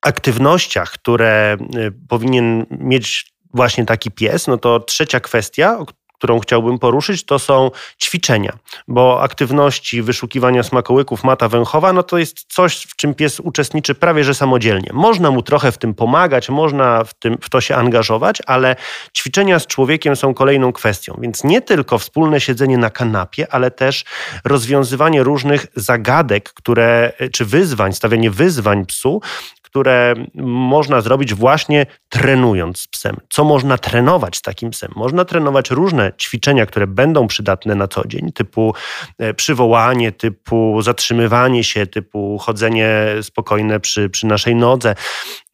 aktywnościach, 0.03 0.91
które 0.91 1.57
y, 1.77 1.93
powinien 2.09 2.67
mieć 2.71 3.33
właśnie 3.55 3.87
taki 3.87 4.11
pies, 4.11 4.47
no 4.47 4.59
to 4.59 4.81
trzecia 4.81 5.21
kwestia, 5.21 5.79
którą 6.21 6.41
chciałbym 6.41 6.79
poruszyć, 6.79 7.25
to 7.25 7.39
są 7.39 7.71
ćwiczenia, 8.03 8.59
bo 8.89 9.23
aktywności 9.23 10.03
wyszukiwania 10.03 10.63
smakołyków 10.63 11.25
mata 11.25 11.49
węchowa, 11.49 11.93
no 11.93 12.03
to 12.03 12.19
jest 12.19 12.45
coś, 12.49 12.83
w 12.83 12.97
czym 12.97 13.15
pies 13.15 13.41
uczestniczy 13.41 13.95
prawie 13.95 14.25
że 14.25 14.35
samodzielnie. 14.35 14.91
Można 14.93 15.31
mu 15.31 15.43
trochę 15.43 15.73
w 15.73 15.79
tym 15.79 15.95
pomagać, 15.95 16.49
można 16.49 17.05
w, 17.05 17.15
tym, 17.15 17.39
w 17.41 17.51
to 17.51 17.61
się 17.61 17.77
angażować, 17.77 18.39
ale 18.47 18.77
ćwiczenia 19.17 19.59
z 19.59 19.67
człowiekiem 19.67 20.17
są 20.17 20.35
kolejną 20.35 20.73
kwestią, 20.73 21.19
więc 21.21 21.45
nie 21.45 21.63
tylko 21.63 21.99
wspólne 21.99 22.41
siedzenie 22.41 22.79
na 22.79 22.91
kanapie, 22.91 23.47
ale 23.51 23.71
też 23.71 24.05
rozwiązywanie 24.45 25.23
różnych 25.23 25.67
zagadek, 25.77 26.53
które, 26.53 27.13
czy 27.33 27.45
wyzwań, 27.45 27.93
stawianie 27.93 28.31
wyzwań 28.31 28.87
psu, 28.87 29.21
które 29.71 30.15
można 30.45 31.01
zrobić 31.01 31.35
właśnie 31.35 31.87
trenując 32.09 32.81
z 32.81 32.89
psem. 32.89 33.17
Co 33.29 33.45
można 33.45 33.79
trenować 33.79 34.37
z 34.37 34.43
takim 34.43 34.71
psem? 34.71 34.93
Można 34.97 35.25
trenować 35.25 35.71
różne 35.71 36.13
ćwiczenia, 36.21 36.67
które 36.67 36.87
będą 36.87 37.27
przydatne 37.27 37.75
na 37.75 37.89
co 37.89 38.07
dzień, 38.07 38.33
typu 38.33 38.75
e, 39.19 39.35
przywołanie, 39.35 40.13
typu 40.13 40.83
zatrzymywanie 40.83 41.65
się, 41.65 41.87
typu 41.87 42.39
chodzenie 42.39 43.07
spokojne 43.23 43.81
przy, 43.81 44.11
przy 44.11 44.27
naszej 44.27 44.55
nodze, 44.55 44.95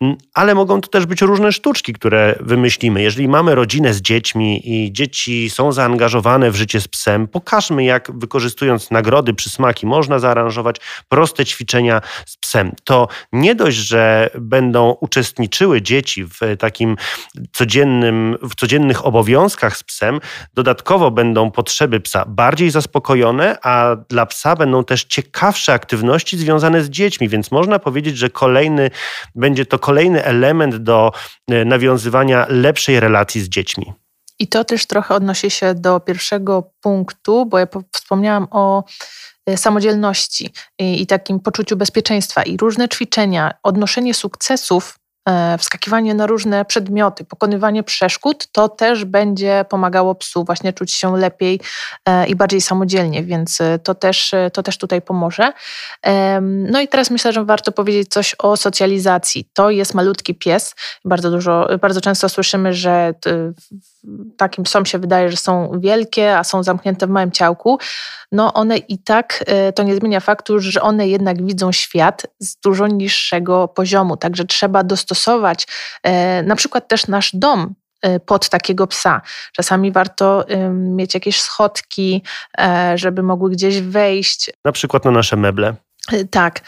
mm, 0.00 0.16
ale 0.34 0.54
mogą 0.54 0.80
to 0.80 0.88
też 0.88 1.06
być 1.06 1.22
różne 1.22 1.52
sztuczki, 1.52 1.92
które 1.92 2.34
wymyślimy. 2.40 3.02
Jeżeli 3.02 3.28
mamy 3.28 3.54
rodzinę 3.54 3.94
z 3.94 4.02
dziećmi 4.02 4.62
i 4.64 4.92
dzieci 4.92 5.50
są 5.50 5.72
zaangażowane 5.72 6.50
w 6.50 6.56
życie 6.56 6.80
z 6.80 6.88
psem, 6.88 7.28
pokażmy, 7.28 7.84
jak 7.84 8.18
wykorzystując 8.18 8.90
nagrody, 8.90 9.34
przysmaki, 9.34 9.86
można 9.86 10.18
zaaranżować 10.18 10.76
proste 11.08 11.44
ćwiczenia 11.44 12.00
z 12.26 12.36
psem. 12.36 12.72
To 12.84 13.08
nie 13.32 13.54
dość, 13.54 13.76
że 13.76 14.05
będą 14.38 14.96
uczestniczyły 15.00 15.82
dzieci 15.82 16.24
w 16.24 16.56
takim 16.58 16.96
codziennym, 17.52 18.36
w 18.42 18.54
codziennych 18.54 19.06
obowiązkach 19.06 19.76
z 19.76 19.82
psem, 19.82 20.20
dodatkowo 20.54 21.10
będą 21.10 21.50
potrzeby 21.50 22.00
psa 22.00 22.24
bardziej 22.28 22.70
zaspokojone, 22.70 23.58
a 23.62 23.96
dla 24.08 24.26
psa 24.26 24.56
będą 24.56 24.84
też 24.84 25.04
ciekawsze 25.04 25.72
aktywności 25.72 26.38
związane 26.38 26.82
z 26.82 26.90
dziećmi, 26.90 27.28
więc 27.28 27.50
można 27.50 27.78
powiedzieć, 27.78 28.18
że 28.18 28.30
kolejny, 28.30 28.90
będzie 29.34 29.66
to 29.66 29.78
kolejny 29.78 30.24
element 30.24 30.76
do 30.76 31.12
e, 31.48 31.64
nawiązywania 31.64 32.46
lepszej 32.48 33.00
relacji 33.00 33.40
z 33.40 33.48
dziećmi. 33.48 34.05
I 34.38 34.48
to 34.48 34.64
też 34.64 34.86
trochę 34.86 35.14
odnosi 35.14 35.50
się 35.50 35.74
do 35.74 36.00
pierwszego 36.00 36.70
punktu, 36.80 37.46
bo 37.46 37.58
ja 37.58 37.66
wspomniałam 37.92 38.46
o 38.50 38.84
Y, 39.50 39.56
samodzielności 39.56 40.50
i, 40.78 41.06
takim 41.06 41.40
poczuciu 41.40 41.76
bezpieczeństwa 41.76 42.42
i 42.42 42.56
różne 42.56 42.88
ćwiczenia, 42.88 43.54
odnoszenie 43.62 44.14
sukcesów 44.14 44.98
E, 44.98 45.05
wskakiwanie 45.58 46.14
na 46.14 46.26
różne 46.26 46.64
przedmioty, 46.64 47.24
pokonywanie 47.24 47.82
przeszkód, 47.82 48.48
to 48.52 48.68
też 48.68 49.04
będzie 49.04 49.64
pomagało 49.68 50.14
psu 50.14 50.44
właśnie 50.44 50.72
czuć 50.72 50.92
się 50.92 51.16
lepiej 51.16 51.60
e, 52.06 52.26
i 52.26 52.36
bardziej 52.36 52.60
samodzielnie, 52.60 53.22
więc 53.22 53.60
e, 53.60 53.78
to 53.78 53.94
też, 53.94 54.34
to 54.52 54.62
też 54.62 54.78
tutaj 54.78 55.02
pomoże. 55.02 55.52
No 56.42 56.80
i 56.80 56.88
teraz 56.88 57.10
myślę, 57.10 57.32
że 57.32 57.44
warto 57.44 57.72
powiedzieć 57.72 58.08
coś 58.08 58.34
o 58.38 58.56
socjalizacji. 58.56 59.48
To 59.52 59.70
jest 59.70 59.94
malutki 59.94 60.34
pies. 60.34 60.74
Bardzo 61.04 61.30
dużo, 61.30 61.68
bardzo 61.80 62.00
często 62.00 62.28
słyszymy, 62.28 62.74
że 62.74 63.14
takim 64.36 64.64
psom 64.64 64.86
się 64.86 64.98
wydaje, 64.98 65.30
że 65.30 65.36
są 65.36 65.70
wielkie, 65.80 66.38
a 66.38 66.44
są 66.44 66.62
zamknięte 66.62 67.06
w 67.06 67.10
małym 67.10 67.32
ciałku. 67.32 67.78
No 68.32 68.54
one 68.54 68.76
i 68.76 68.98
tak, 68.98 69.44
to 69.74 69.82
nie 69.82 69.96
zmienia 69.96 70.20
faktu, 70.20 70.60
że 70.60 70.82
one 70.82 71.08
jednak 71.08 71.46
widzą 71.46 71.72
świat 71.72 72.26
z 72.38 72.56
dużo 72.56 72.86
niższego 72.86 73.68
poziomu, 73.68 74.16
także 74.16 74.44
trzeba 74.44 74.84
dostosować 74.84 75.15
dostosować 75.16 75.66
e, 76.02 76.42
na 76.42 76.56
przykład 76.56 76.88
też 76.88 77.06
nasz 77.06 77.30
dom 77.34 77.74
e, 78.02 78.20
pod 78.20 78.48
takiego 78.48 78.86
psa. 78.86 79.22
Czasami 79.52 79.92
warto 79.92 80.44
mieć 80.72 81.14
jakieś 81.14 81.40
schodki, 81.40 82.22
e, 82.58 82.92
żeby 82.98 83.22
mogły 83.22 83.50
gdzieś 83.50 83.80
wejść. 83.80 84.50
Na 84.64 84.72
przykład 84.72 85.04
na 85.04 85.10
nasze 85.10 85.36
meble. 85.36 85.74
Tak, 86.30 86.60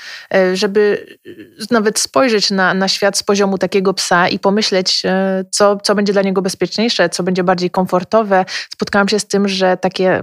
żeby 0.54 1.06
nawet 1.70 1.98
spojrzeć 1.98 2.50
na, 2.50 2.74
na 2.74 2.88
świat 2.88 3.18
z 3.18 3.22
poziomu 3.22 3.58
takiego 3.58 3.94
psa 3.94 4.28
i 4.28 4.38
pomyśleć, 4.38 5.02
co, 5.50 5.76
co 5.76 5.94
będzie 5.94 6.12
dla 6.12 6.22
niego 6.22 6.42
bezpieczniejsze, 6.42 7.08
co 7.08 7.22
będzie 7.22 7.44
bardziej 7.44 7.70
komfortowe. 7.70 8.44
Spotkałam 8.72 9.08
się 9.08 9.20
z 9.20 9.26
tym, 9.26 9.48
że 9.48 9.76
takie 9.76 10.22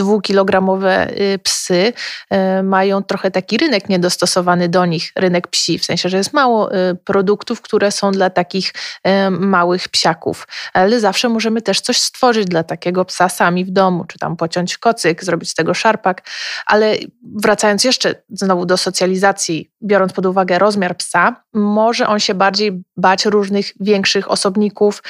dwukilogramowe 0.00 1.10
y, 1.20 1.38
psy 1.38 1.92
y, 2.32 2.62
mają 2.62 3.02
trochę 3.02 3.30
taki 3.30 3.58
rynek 3.58 3.88
niedostosowany 3.88 4.68
do 4.68 4.86
nich, 4.86 5.12
rynek 5.16 5.48
psi, 5.48 5.78
w 5.78 5.84
sensie, 5.84 6.08
że 6.08 6.16
jest 6.16 6.32
mało 6.32 6.74
y, 6.74 6.94
produktów, 6.94 7.60
które 7.60 7.92
są 7.92 8.12
dla 8.12 8.30
takich 8.30 8.72
małych 9.30 9.88
psiaków, 9.88 10.48
ale 10.72 11.00
zawsze 11.00 11.28
możemy 11.28 11.62
też 11.62 11.80
coś 11.80 12.00
stworzyć 12.00 12.46
dla 12.46 12.62
takiego 12.64 13.04
psa 13.04 13.28
sami 13.28 13.64
w 13.64 13.70
domu, 13.70 14.04
czy 14.04 14.18
tam 14.18 14.36
pociąć 14.36 14.78
kocyk, 14.78 15.24
zrobić 15.24 15.50
z 15.50 15.54
tego 15.54 15.74
szarpak, 15.74 16.22
ale 16.66 16.96
wracając 17.36 17.84
jeszcze 17.84 18.14
znowu 18.28 18.66
do 18.66 18.76
socjalizacji, 18.76 19.70
biorąc 19.82 20.12
pod 20.12 20.26
uwagę 20.26 20.58
rozmiar 20.58 20.96
psa, 20.96 21.42
może 21.54 22.08
on 22.08 22.20
się 22.20 22.34
bardziej 22.34 22.82
bać 22.96 23.26
różnych 23.26 23.72
większych 23.80 24.30
osobników, 24.30 25.02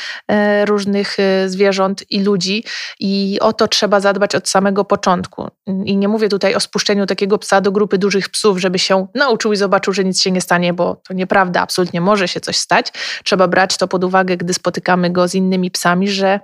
różnych 0.65 1.17
zwierząt 1.47 2.11
i 2.11 2.23
ludzi. 2.23 2.65
I 3.01 3.39
o 3.41 3.53
to 3.53 3.69
trzeba 3.69 4.01
zadbać 4.01 4.35
od 4.35 4.49
samego 4.49 4.80
samego 4.81 4.85
początku. 4.85 5.49
I 5.67 5.97
nie 5.97 6.09
mówię 6.09 6.29
tutaj 6.29 6.55
o 6.55 6.61
spuszczeniu 6.61 7.07
takiego 7.07 7.39
psa 7.39 7.61
do 7.61 7.73
grupy 7.73 7.99
dużych 7.99 8.29
psów, 8.29 8.59
żeby 8.59 8.79
się 8.79 9.07
nauczył 9.15 9.53
i 9.53 9.57
zobaczył, 9.57 9.93
że 9.93 10.05
nic 10.05 10.23
się 10.23 10.31
nie 10.31 10.41
stanie, 10.41 10.73
bo 10.73 10.97
to 11.09 11.15
nieprawda, 11.15 11.61
absolutnie 11.61 12.01
może 12.01 12.29
się 12.29 12.41
coś 12.41 12.57
stać. 12.57 12.93
Trzeba 13.25 13.49
brać 13.49 13.77
to 13.77 13.89
pod 13.89 14.05
uwagę, 14.05 14.37
gdy 14.37 14.55
spotykamy 14.55 15.11
go 15.11 15.29
z 15.29 15.35
innymi 15.35 15.71
psami, 15.71 16.09
że 16.09 16.41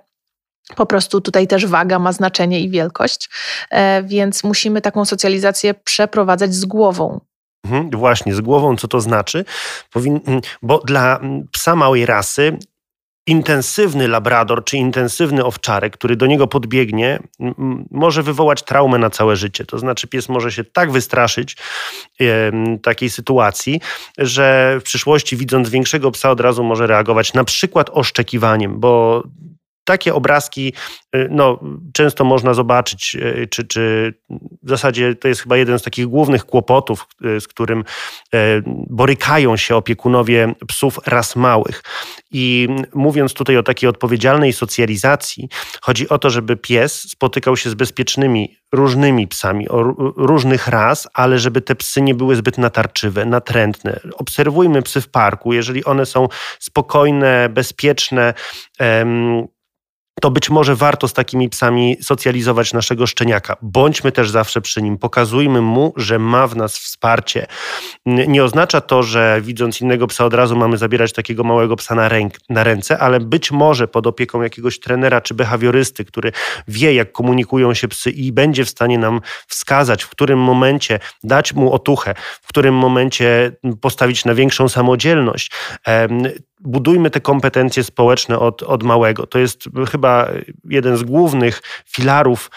po 0.76 0.86
prostu 0.86 1.20
tutaj 1.20 1.46
też 1.46 1.66
waga 1.66 1.98
ma 1.98 2.12
znaczenie 2.12 2.60
i 2.60 2.70
wielkość, 2.70 3.28
e, 3.70 4.02
więc 4.02 4.44
musimy 4.44 4.80
taką 4.80 5.04
socjalizację 5.04 5.74
przeprowadzać 5.74 6.54
z 6.54 6.64
głową. 6.64 7.20
Mhm, 7.64 7.90
właśnie, 7.90 8.34
z 8.34 8.40
głową, 8.40 8.76
co 8.76 8.88
to 8.88 9.00
znaczy. 9.00 9.44
Bo 10.62 10.78
dla 10.78 11.20
psa 11.52 11.76
małej 11.76 12.06
rasy 12.06 12.58
intensywny 13.26 14.08
labrador 14.08 14.64
czy 14.64 14.76
intensywny 14.76 15.44
owczarek, 15.44 15.96
który 15.96 16.16
do 16.16 16.26
niego 16.26 16.46
podbiegnie, 16.46 17.18
może 17.90 18.22
wywołać 18.22 18.62
traumę 18.62 18.98
na 18.98 19.10
całe 19.10 19.36
życie. 19.36 19.64
To 19.64 19.78
znaczy, 19.78 20.08
pies 20.08 20.28
może 20.28 20.52
się 20.52 20.64
tak 20.64 20.92
wystraszyć 20.92 21.56
e, 22.20 22.26
takiej 22.82 23.10
sytuacji, 23.10 23.80
że 24.18 24.76
w 24.80 24.82
przyszłości, 24.82 25.36
widząc 25.36 25.68
większego 25.68 26.10
psa, 26.10 26.30
od 26.30 26.40
razu 26.40 26.64
może 26.64 26.86
reagować 26.86 27.32
na 27.34 27.44
przykład 27.44 27.90
oszczekiwaniem, 27.92 28.80
bo 28.80 29.22
takie 29.86 30.14
obrazki 30.14 30.72
y, 31.16 31.28
no, 31.30 31.60
często 31.92 32.24
można 32.24 32.54
zobaczyć, 32.54 33.16
y, 33.20 33.48
czy, 33.50 33.64
czy 33.64 34.14
w 34.62 34.68
zasadzie 34.68 35.14
to 35.14 35.28
jest 35.28 35.40
chyba 35.40 35.56
jeden 35.56 35.78
z 35.78 35.82
takich 35.82 36.06
głównych 36.06 36.44
kłopotów, 36.44 37.06
y, 37.24 37.40
z 37.40 37.48
którym 37.48 37.84
borykają 38.90 39.56
się 39.56 39.76
opiekunowie 39.76 40.54
psów 40.68 40.98
ras 41.06 41.36
małych. 41.36 41.82
I 42.30 42.68
mówiąc 42.94 43.34
tutaj 43.34 43.56
o 43.56 43.62
takiej 43.62 43.88
odpowiedzialnej 43.88 44.52
socjalizacji, 44.52 45.48
chodzi 45.82 46.08
o 46.08 46.18
to, 46.18 46.30
żeby 46.30 46.56
pies 46.56 47.10
spotykał 47.10 47.56
się 47.56 47.70
z 47.70 47.74
bezpiecznymi 47.74 48.56
różnymi 48.72 49.28
psami, 49.28 49.68
o 49.68 49.82
różnych 50.16 50.68
ras, 50.68 51.08
ale 51.14 51.38
żeby 51.38 51.60
te 51.60 51.74
psy 51.74 52.02
nie 52.02 52.14
były 52.14 52.36
zbyt 52.36 52.58
natarczywe, 52.58 53.24
natrętne. 53.24 54.00
Obserwujmy 54.16 54.82
psy 54.82 55.00
w 55.00 55.08
parku, 55.08 55.52
jeżeli 55.52 55.84
one 55.84 56.06
są 56.06 56.28
spokojne, 56.58 57.48
bezpieczne, 57.48 58.34
to 60.20 60.30
być 60.30 60.50
może 60.50 60.76
warto 60.76 61.08
z 61.08 61.12
takimi 61.12 61.48
psami 61.48 61.96
socjalizować 62.02 62.72
naszego 62.72 63.06
szczeniaka. 63.06 63.56
Bądźmy 63.62 64.12
też 64.12 64.30
zawsze 64.30 64.60
przy 64.60 64.82
nim, 64.82 64.98
pokazujmy 64.98 65.60
mu, 65.60 65.92
że 65.96 66.18
ma 66.18 66.46
w 66.46 66.56
nas 66.56 66.78
wsparcie. 66.78 67.46
Nie 68.06 68.44
oznacza 68.44 68.80
to, 68.80 69.02
że 69.02 69.40
widząc 69.42 69.80
innego 69.80 70.06
psa 70.06 70.24
od 70.24 70.34
razu 70.34 70.56
mamy 70.56 70.76
zabierać 70.76 71.12
takiego 71.12 71.44
małego 71.44 71.76
psa 71.76 71.94
na, 71.94 72.08
ręk, 72.08 72.34
na 72.48 72.64
ręce, 72.64 72.98
ale 72.98 73.20
być 73.20 73.50
może 73.50 73.88
pod 73.88 74.06
opieką 74.06 74.42
jakiegoś 74.42 74.80
trenera 74.80 75.20
czy 75.20 75.34
behawiorysty, 75.34 76.04
który 76.04 76.32
wie, 76.68 76.94
jak 76.94 77.12
komunikują 77.12 77.74
się 77.74 77.88
psy 77.88 78.10
i 78.10 78.32
będzie 78.32 78.64
w 78.64 78.68
stanie 78.68 78.98
nam 78.98 79.20
wskazać, 79.46 80.02
w 80.02 80.08
którym 80.08 80.38
momencie 80.38 80.98
dać 81.24 81.52
mu 81.52 81.72
otuchę, 81.72 82.14
w 82.42 82.48
którym 82.48 82.74
momencie 82.74 83.52
postawić 83.80 84.24
na 84.24 84.34
większą 84.34 84.68
samodzielność 84.68 85.50
budujmy 86.66 87.10
te 87.10 87.20
kompetencje 87.20 87.84
społeczne 87.84 88.38
od, 88.38 88.62
od 88.62 88.82
małego. 88.82 89.26
To 89.26 89.38
jest 89.38 89.64
chyba 89.90 90.28
jeden 90.64 90.96
z 90.96 91.02
głównych 91.02 91.62
filarów 91.86 92.50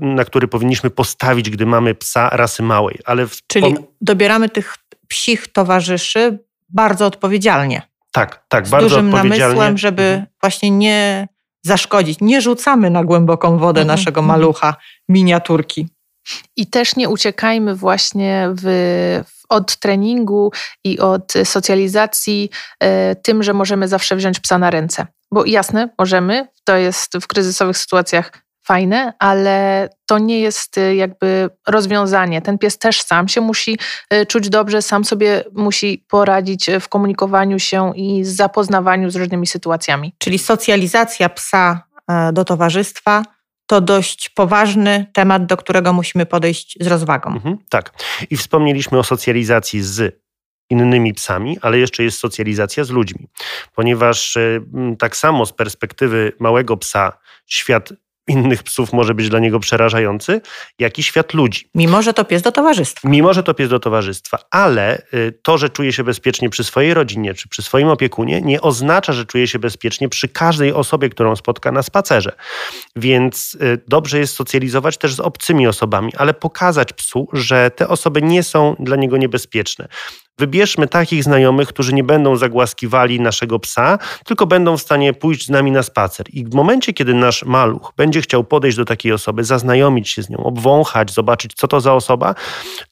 na 0.00 0.24
który 0.24 0.48
powinniśmy 0.48 0.90
postawić, 0.90 1.50
gdy 1.50 1.66
mamy 1.66 1.94
psa 1.94 2.28
rasy 2.28 2.62
małej. 2.62 2.98
Ale 3.04 3.26
w... 3.26 3.46
Czyli 3.46 3.74
dobieramy 4.00 4.48
tych 4.48 4.76
psich 5.08 5.52
towarzyszy 5.52 6.38
bardzo 6.68 7.06
odpowiedzialnie. 7.06 7.82
Tak, 8.12 8.44
tak, 8.48 8.66
z 8.66 8.70
bardzo 8.70 8.88
dużym 8.88 9.14
odpowiedzialnie. 9.14 9.40
namysłem, 9.40 9.78
żeby 9.78 10.02
mhm. 10.02 10.26
właśnie 10.40 10.70
nie 10.70 11.28
zaszkodzić. 11.62 12.18
Nie 12.20 12.40
rzucamy 12.40 12.90
na 12.90 13.04
głęboką 13.04 13.58
wodę 13.58 13.80
mhm. 13.80 13.98
naszego 13.98 14.20
mhm. 14.20 14.38
malucha 14.38 14.76
miniaturki. 15.08 15.88
I 16.56 16.66
też 16.66 16.96
nie 16.96 17.08
uciekajmy 17.08 17.74
właśnie 17.74 18.48
w, 18.62 19.22
od 19.48 19.76
treningu 19.76 20.52
i 20.84 20.98
od 20.98 21.32
socjalizacji 21.44 22.50
e, 22.80 23.16
tym, 23.16 23.42
że 23.42 23.52
możemy 23.52 23.88
zawsze 23.88 24.16
wziąć 24.16 24.40
psa 24.40 24.58
na 24.58 24.70
ręce. 24.70 25.06
Bo 25.32 25.44
jasne, 25.44 25.88
możemy, 25.98 26.48
to 26.64 26.76
jest 26.76 27.16
w 27.16 27.26
kryzysowych 27.26 27.78
sytuacjach 27.78 28.32
fajne, 28.64 29.12
ale 29.18 29.88
to 30.06 30.18
nie 30.18 30.40
jest 30.40 30.78
e, 30.78 30.94
jakby 30.96 31.50
rozwiązanie. 31.66 32.42
Ten 32.42 32.58
pies 32.58 32.78
też 32.78 33.02
sam 33.02 33.28
się 33.28 33.40
musi 33.40 33.78
e, 34.10 34.26
czuć 34.26 34.48
dobrze, 34.48 34.82
sam 34.82 35.04
sobie 35.04 35.44
musi 35.52 36.04
poradzić 36.08 36.70
w 36.80 36.88
komunikowaniu 36.88 37.58
się 37.58 37.92
i 37.96 38.24
zapoznawaniu 38.24 39.10
z 39.10 39.16
różnymi 39.16 39.46
sytuacjami. 39.46 40.14
Czyli 40.18 40.38
socjalizacja 40.38 41.28
psa 41.28 41.86
do 42.32 42.44
towarzystwa 42.44 43.22
to 43.66 43.80
dość 43.80 44.28
poważny 44.28 45.06
temat, 45.12 45.46
do 45.46 45.56
którego 45.56 45.92
musimy 45.92 46.26
podejść 46.26 46.76
z 46.80 46.86
rozwagą. 46.86 47.30
Mhm, 47.30 47.58
tak. 47.70 47.92
I 48.30 48.36
wspomnieliśmy 48.36 48.98
o 48.98 49.04
socjalizacji 49.04 49.82
z 49.82 50.20
innymi 50.70 51.14
psami, 51.14 51.58
ale 51.62 51.78
jeszcze 51.78 52.02
jest 52.02 52.18
socjalizacja 52.18 52.84
z 52.84 52.90
ludźmi, 52.90 53.28
ponieważ 53.74 54.36
e, 54.36 54.60
tak 54.98 55.16
samo 55.16 55.46
z 55.46 55.52
perspektywy 55.52 56.32
małego 56.38 56.76
psa 56.76 57.18
świat 57.46 57.92
innych 58.26 58.62
psów 58.62 58.92
może 58.92 59.14
być 59.14 59.28
dla 59.28 59.38
niego 59.38 59.60
przerażający, 59.60 60.40
jak 60.78 60.98
i 60.98 61.02
świat 61.02 61.34
ludzi. 61.34 61.68
Mimo, 61.74 62.02
że 62.02 62.12
to 62.12 62.24
pies 62.24 62.42
do 62.42 62.52
towarzystwa. 62.52 63.08
Mimo, 63.08 63.34
że 63.34 63.42
to 63.42 63.54
pies 63.54 63.68
do 63.68 63.80
towarzystwa, 63.80 64.38
ale 64.50 65.02
y, 65.14 65.38
to, 65.42 65.58
że 65.58 65.70
czuje 65.70 65.92
się 65.92 66.04
bezpiecznie 66.04 66.50
przy 66.50 66.64
swojej 66.64 66.94
rodzinie 66.94 67.34
czy 67.34 67.48
przy 67.48 67.62
swoim 67.62 67.88
opiekunie, 67.88 68.40
nie 68.40 68.60
oznacza, 68.60 69.12
że 69.12 69.26
czuje 69.26 69.48
się 69.48 69.58
bezpiecznie 69.58 70.08
przy 70.08 70.28
każdej 70.28 70.72
osobie, 70.72 71.08
którą 71.08 71.36
spotka 71.36 71.72
na 71.72 71.82
spacerze. 71.82 72.32
Więc 72.96 73.54
y, 73.54 73.80
dobrze 73.88 74.18
jest 74.18 74.34
socjalizować 74.34 74.98
też 74.98 75.14
z 75.14 75.20
obcymi 75.20 75.66
osobami, 75.66 76.12
ale 76.16 76.34
pokazać 76.34 76.92
psu, 76.92 77.28
że 77.32 77.70
te 77.70 77.88
osoby 77.88 78.22
nie 78.22 78.42
są 78.42 78.76
dla 78.78 78.96
niego 78.96 79.16
niebezpieczne. 79.16 79.88
Wybierzmy 80.38 80.88
takich 80.88 81.24
znajomych, 81.24 81.68
którzy 81.68 81.92
nie 81.92 82.04
będą 82.04 82.36
zagłaskiwali 82.36 83.20
naszego 83.20 83.58
psa, 83.58 83.98
tylko 84.24 84.46
będą 84.46 84.76
w 84.76 84.82
stanie 84.82 85.12
pójść 85.14 85.46
z 85.46 85.48
nami 85.50 85.72
na 85.72 85.82
spacer. 85.82 86.26
I 86.32 86.44
w 86.44 86.54
momencie, 86.54 86.92
kiedy 86.92 87.14
nasz 87.14 87.44
maluch 87.44 87.92
będzie 87.96 88.20
chciał 88.20 88.44
podejść 88.44 88.76
do 88.76 88.84
takiej 88.84 89.12
osoby, 89.12 89.44
zaznajomić 89.44 90.08
się 90.08 90.22
z 90.22 90.30
nią, 90.30 90.38
obwąchać, 90.38 91.12
zobaczyć, 91.12 91.52
co 91.54 91.68
to 91.68 91.80
za 91.80 91.92
osoba, 91.92 92.34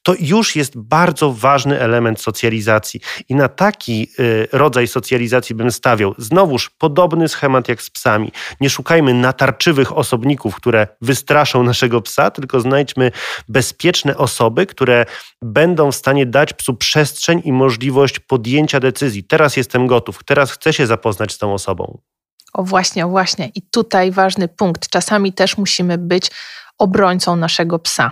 to 0.03 0.13
już 0.19 0.55
jest 0.55 0.77
bardzo 0.77 1.31
ważny 1.33 1.79
element 1.79 2.21
socjalizacji. 2.21 2.99
I 3.29 3.35
na 3.35 3.47
taki 3.47 4.07
y, 4.19 4.47
rodzaj 4.51 4.87
socjalizacji 4.87 5.55
bym 5.55 5.71
stawiał. 5.71 6.15
Znowuż 6.17 6.69
podobny 6.69 7.27
schemat 7.27 7.69
jak 7.69 7.81
z 7.81 7.89
psami. 7.89 8.31
Nie 8.61 8.69
szukajmy 8.69 9.13
natarczywych 9.13 9.97
osobników, 9.97 10.55
które 10.55 10.87
wystraszą 11.01 11.63
naszego 11.63 12.01
psa, 12.01 12.31
tylko 12.31 12.59
znajdźmy 12.59 13.11
bezpieczne 13.49 14.17
osoby, 14.17 14.65
które 14.65 15.05
będą 15.41 15.91
w 15.91 15.95
stanie 15.95 16.25
dać 16.25 16.53
psu 16.53 16.73
przestrzeń 16.73 17.34
i 17.39 17.51
możliwość 17.51 18.19
podjęcia 18.19 18.79
decyzji. 18.79 19.23
Teraz 19.23 19.57
jestem 19.57 19.87
gotów, 19.87 20.19
teraz 20.25 20.51
chcę 20.51 20.73
się 20.73 20.87
zapoznać 20.87 21.33
z 21.33 21.37
tą 21.37 21.53
osobą. 21.53 21.97
O 22.53 22.63
właśnie, 22.63 23.05
o 23.05 23.09
właśnie. 23.09 23.51
I 23.55 23.61
tutaj 23.61 24.11
ważny 24.11 24.47
punkt. 24.47 24.89
Czasami 24.89 25.33
też 25.33 25.57
musimy 25.57 25.97
być 25.97 26.31
obrońcą 26.77 27.35
naszego 27.35 27.79
psa, 27.79 28.11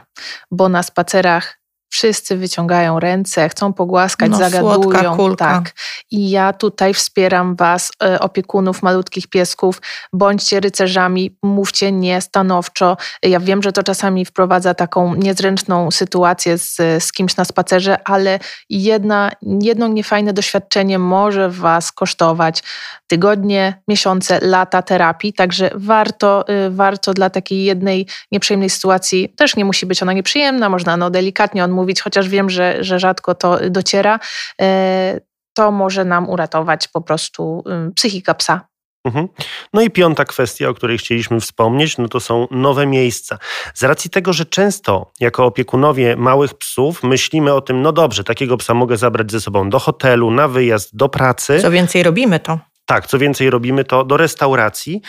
bo 0.51 0.69
na 0.69 0.83
spacerach 0.83 1.62
wszyscy 1.93 2.37
wyciągają 2.37 2.99
ręce, 2.99 3.49
chcą 3.49 3.73
pogłaskać, 3.73 4.31
no, 4.31 4.37
zagadują. 4.37 5.35
Tak. 5.35 5.73
I 6.11 6.29
ja 6.29 6.53
tutaj 6.53 6.93
wspieram 6.93 7.55
Was, 7.55 7.91
e, 8.03 8.19
opiekunów 8.19 8.83
malutkich 8.83 9.27
piesków, 9.27 9.81
bądźcie 10.13 10.59
rycerzami, 10.59 11.37
mówcie 11.43 11.91
nie 11.91 12.21
stanowczo. 12.21 12.97
Ja 13.23 13.39
wiem, 13.39 13.63
że 13.63 13.71
to 13.71 13.83
czasami 13.83 14.25
wprowadza 14.25 14.73
taką 14.73 15.15
niezręczną 15.15 15.91
sytuację 15.91 16.57
z, 16.57 16.75
z 17.03 17.11
kimś 17.11 17.35
na 17.35 17.45
spacerze, 17.45 17.97
ale 18.07 18.39
jedna, 18.69 19.31
jedno 19.41 19.87
niefajne 19.87 20.33
doświadczenie 20.33 20.99
może 20.99 21.49
Was 21.49 21.91
kosztować 21.91 22.63
tygodnie, 23.07 23.81
miesiące, 23.87 24.39
lata 24.41 24.81
terapii, 24.81 25.33
także 25.33 25.69
warto, 25.75 26.45
y, 26.67 26.69
warto 26.69 27.13
dla 27.13 27.29
takiej 27.29 27.63
jednej 27.63 28.07
nieprzyjemnej 28.31 28.69
sytuacji, 28.69 29.33
też 29.37 29.55
nie 29.55 29.65
musi 29.65 29.85
być 29.85 30.03
ona 30.03 30.13
nieprzyjemna, 30.13 30.69
można 30.69 30.97
no 30.97 31.09
delikatnie 31.09 31.63
odmówić, 31.63 31.82
mówić, 31.83 32.01
chociaż 32.01 32.29
wiem, 32.29 32.49
że, 32.49 32.83
że 32.83 32.99
rzadko 32.99 33.35
to 33.35 33.69
dociera, 33.69 34.19
e, 34.61 35.19
to 35.53 35.71
może 35.71 36.05
nam 36.05 36.29
uratować 36.29 36.87
po 36.87 37.01
prostu 37.01 37.63
psychika 37.95 38.33
psa. 38.33 38.67
Mhm. 39.05 39.27
No 39.73 39.81
i 39.81 39.89
piąta 39.89 40.25
kwestia, 40.25 40.69
o 40.69 40.73
której 40.73 40.97
chcieliśmy 40.97 41.39
wspomnieć, 41.39 41.97
no 41.97 42.07
to 42.07 42.19
są 42.19 42.47
nowe 42.51 42.85
miejsca. 42.85 43.37
Z 43.73 43.83
racji 43.83 44.09
tego, 44.09 44.33
że 44.33 44.45
często 44.45 45.11
jako 45.19 45.45
opiekunowie 45.45 46.15
małych 46.15 46.53
psów 46.53 47.03
myślimy 47.03 47.53
o 47.53 47.61
tym, 47.61 47.81
no 47.81 47.91
dobrze, 47.91 48.23
takiego 48.23 48.57
psa 48.57 48.73
mogę 48.73 48.97
zabrać 48.97 49.31
ze 49.31 49.41
sobą 49.41 49.69
do 49.69 49.79
hotelu, 49.79 50.31
na 50.31 50.47
wyjazd, 50.47 50.95
do 50.95 51.09
pracy. 51.09 51.59
Co 51.61 51.71
więcej, 51.71 52.03
robimy 52.03 52.39
to. 52.39 52.59
Tak, 52.85 53.07
co 53.07 53.19
więcej, 53.19 53.49
robimy 53.49 53.83
to 53.83 54.03
do 54.03 54.17
restauracji 54.17 55.01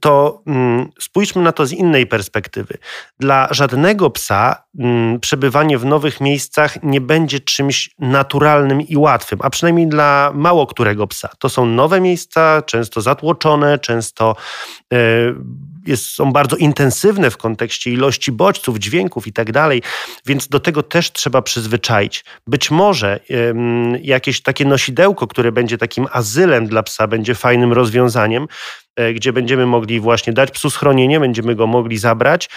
to 0.00 0.42
mm, 0.46 0.88
spójrzmy 1.00 1.42
na 1.42 1.52
to 1.52 1.66
z 1.66 1.72
innej 1.72 2.06
perspektywy. 2.06 2.78
Dla 3.20 3.48
żadnego 3.50 4.10
psa 4.10 4.64
mm, 4.78 5.20
przebywanie 5.20 5.78
w 5.78 5.84
nowych 5.84 6.20
miejscach 6.20 6.82
nie 6.82 7.00
będzie 7.00 7.40
czymś 7.40 7.90
naturalnym 7.98 8.80
i 8.80 8.96
łatwym, 8.96 9.38
a 9.42 9.50
przynajmniej 9.50 9.88
dla 9.88 10.32
mało 10.34 10.66
którego 10.66 11.06
psa. 11.06 11.28
To 11.38 11.48
są 11.48 11.66
nowe 11.66 12.00
miejsca, 12.00 12.62
często 12.62 13.00
zatłoczone, 13.00 13.78
często 13.78 14.36
e, 14.92 14.96
jest, 15.86 16.06
są 16.06 16.32
bardzo 16.32 16.56
intensywne 16.56 17.30
w 17.30 17.36
kontekście 17.36 17.90
ilości 17.90 18.32
bodźców, 18.32 18.78
dźwięków 18.78 19.26
i 19.26 19.32
tak 19.32 19.52
dalej, 19.52 19.82
więc 20.26 20.48
do 20.48 20.60
tego 20.60 20.82
też 20.82 21.12
trzeba 21.12 21.42
przyzwyczaić. 21.42 22.24
Być 22.46 22.70
może 22.70 23.20
jakieś 24.02 24.42
takie 24.42 24.64
nosidełko, 24.64 25.26
które 25.26 25.52
będzie 25.52 25.78
takim 25.78 26.06
azylem 26.12 26.66
dla 26.66 26.82
psa, 26.82 27.06
będzie 27.06 27.34
fajnym 27.34 27.72
rozwiązaniem, 27.72 28.46
gdzie 29.14 29.32
będziemy 29.32 29.66
mogli 29.66 30.00
właśnie 30.00 30.32
dać 30.32 30.50
psu 30.50 30.70
schronienie, 30.70 31.20
będziemy 31.20 31.54
go 31.54 31.66
mogli 31.66 31.98
zabrać 31.98 32.50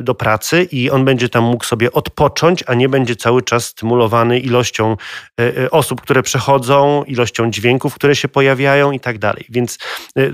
do 0.00 0.14
pracy 0.14 0.68
i 0.72 0.90
on 0.90 1.04
będzie 1.04 1.28
tam 1.28 1.44
mógł 1.44 1.64
sobie 1.64 1.92
odpocząć, 1.92 2.64
a 2.66 2.74
nie 2.74 2.88
będzie 2.88 3.16
cały 3.16 3.42
czas 3.42 3.66
stymulowany 3.66 4.38
ilością 4.38 4.96
osób, 5.70 6.00
które 6.00 6.22
przechodzą, 6.22 7.04
ilością 7.04 7.50
dźwięków, 7.50 7.94
które 7.94 8.16
się 8.16 8.28
pojawiają 8.28 8.92
i 8.92 9.00
tak 9.00 9.18
dalej. 9.18 9.44
Więc 9.48 9.78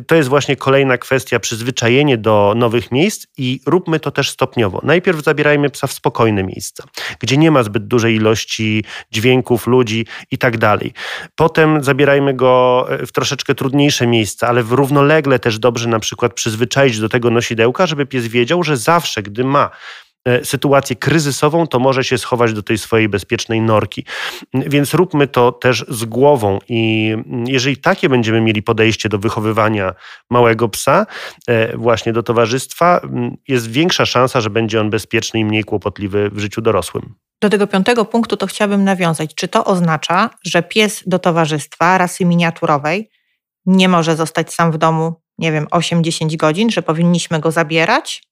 to 0.07 0.15
jest 0.15 0.29
właśnie 0.29 0.57
kolejna 0.57 0.99
kwestia 0.99 1.41
przyzwyczajenie 1.41 2.19
do 2.19 2.55
nowych 2.57 2.93
miejsc 2.93 3.27
i 3.39 3.61
róbmy 3.67 4.01
to 4.01 4.11
też 4.11 4.31
stopniowo. 4.31 4.81
Najpierw 4.83 5.25
zabierajmy 5.25 5.71
psa 5.71 5.87
w 5.87 5.93
spokojne 5.93 6.43
miejsca, 6.43 6.85
gdzie 7.21 7.37
nie 7.37 7.51
ma 7.51 7.63
zbyt 7.63 7.87
dużej 7.87 8.15
ilości 8.15 8.85
dźwięków, 9.11 9.67
ludzi 9.67 10.07
i 10.31 10.39
tak 10.39 10.59
dalej. 10.59 10.93
Potem 11.35 11.85
zabierajmy 11.85 12.35
go 12.35 12.87
e, 12.91 13.07
w 13.07 13.13
troszeczkę 13.13 13.55
trudniejsze 13.55 14.07
miejsca, 14.07 14.49
ale 14.49 14.63
w 14.63 14.73
równolegle 15.21 15.39
też 15.39 15.59
dobrze 15.59 15.89
na 15.89 16.01
przykład 16.01 16.35
przyzwyczaić 16.35 17.01
do 17.01 17.09
tego 17.09 17.31
nosidełka, 17.31 17.87
żeby 17.87 18.07
pies 18.07 18.27
wiedział, 18.27 18.63
że 18.63 18.77
zawsze, 18.77 19.23
gdy 19.23 19.45
ma 19.45 19.71
E, 20.25 20.45
sytuację 20.45 20.97
kryzysową, 20.97 21.67
to 21.67 21.79
może 21.79 22.05
się 22.05 22.19
schować 22.19 22.53
do 22.53 22.63
tej 22.63 22.79
swojej 22.79 23.09
bezpiecznej 23.09 23.61
norki. 23.61 24.05
Więc 24.55 24.95
róbmy 24.95 25.27
to 25.27 25.53
też 25.53 25.85
z 25.89 26.05
głową 26.05 26.59
i 26.69 27.17
jeżeli 27.47 27.77
takie 27.77 28.09
będziemy 28.09 28.41
mieli 28.41 28.63
podejście 28.63 29.09
do 29.09 29.19
wychowywania 29.19 29.95
małego 30.31 30.69
psa, 30.69 31.07
e, 31.49 31.77
właśnie 31.77 32.13
do 32.13 32.23
towarzystwa, 32.23 33.01
jest 33.49 33.71
większa 33.71 34.07
szansa, 34.07 34.41
że 34.41 34.51
będzie 34.51 34.81
on 34.81 34.91
bezpieczny 34.91 35.41
i 35.41 35.45
mniej 35.45 35.65
kłopotliwy 35.65 36.31
w 36.31 36.39
życiu 36.39 36.61
dorosłym. 36.61 37.15
Do 37.43 37.51
tego 37.51 37.67
piątego 37.67 38.05
punktu 38.05 38.37
to 38.37 38.47
chciałabym 38.47 38.85
nawiązać. 38.85 39.35
Czy 39.35 39.49
to 39.49 39.65
oznacza, 39.65 40.31
że 40.45 40.63
pies 40.63 41.03
do 41.07 41.19
towarzystwa 41.19 41.99
rasy 41.99 42.25
miniaturowej 42.25 43.11
nie 43.67 43.89
może 43.89 44.17
zostać 44.17 44.55
sam 44.55 44.73
w 44.73 44.79
domu, 44.79 45.15
nie 45.39 45.53
wiem, 45.53 45.67
8-10 45.67 46.37
godzin, 46.37 46.71
że 46.71 46.83
powinniśmy 46.83 47.41
go 47.41 47.51
zabierać? 47.51 48.31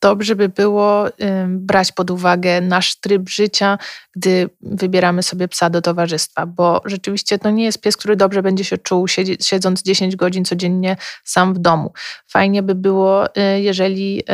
dobrze 0.00 0.36
by 0.36 0.48
było 0.48 1.06
brać 1.48 1.92
pod 1.92 2.10
uwagę 2.10 2.60
nasz 2.60 3.00
tryb 3.00 3.28
życia, 3.28 3.78
gdy 4.16 4.50
wybieramy 4.60 5.22
sobie 5.22 5.48
psa 5.48 5.70
do 5.70 5.82
towarzystwa, 5.82 6.46
bo 6.46 6.82
rzeczywiście 6.84 7.38
to 7.38 7.50
nie 7.50 7.64
jest 7.64 7.80
pies, 7.80 7.96
który 7.96 8.16
dobrze 8.16 8.42
będzie 8.42 8.64
się 8.64 8.78
czuł 8.78 9.06
siedząc 9.40 9.82
10 9.82 10.16
godzin 10.16 10.44
codziennie 10.44 10.96
sam 11.24 11.54
w 11.54 11.58
domu. 11.58 11.92
Fajnie 12.28 12.62
by 12.62 12.74
było, 12.74 13.26
y, 13.26 13.60
jeżeli 13.60 14.20
y, 14.20 14.24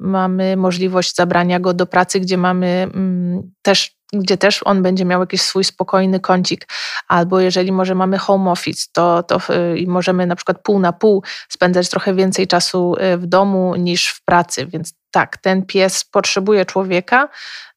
mamy 0.00 0.56
możliwość 0.56 1.14
zabrania 1.14 1.60
go 1.60 1.74
do 1.74 1.86
pracy, 1.86 2.20
gdzie 2.20 2.36
mamy 2.36 2.66
mm, 2.94 3.52
też 3.62 3.96
gdzie 4.12 4.36
też 4.36 4.60
on 4.64 4.82
będzie 4.82 5.04
miał 5.04 5.20
jakiś 5.20 5.42
swój 5.42 5.64
spokojny 5.64 6.20
kącik, 6.20 6.68
albo 7.08 7.40
jeżeli 7.40 7.72
może 7.72 7.94
mamy 7.94 8.18
home 8.18 8.50
office, 8.50 8.86
to, 8.92 9.22
to 9.22 9.40
y, 9.76 9.84
możemy 9.86 10.26
na 10.26 10.36
przykład 10.36 10.62
pół 10.62 10.78
na 10.78 10.92
pół 10.92 11.22
spędzać 11.48 11.88
trochę 11.88 12.14
więcej 12.14 12.46
czasu 12.46 12.94
w 13.18 13.26
domu 13.26 13.74
niż 13.76 14.08
w 14.08 14.24
pracy, 14.24 14.66
więc 14.66 14.94
tak, 15.16 15.36
ten 15.36 15.66
pies 15.66 16.04
potrzebuje 16.04 16.64
człowieka, 16.64 17.28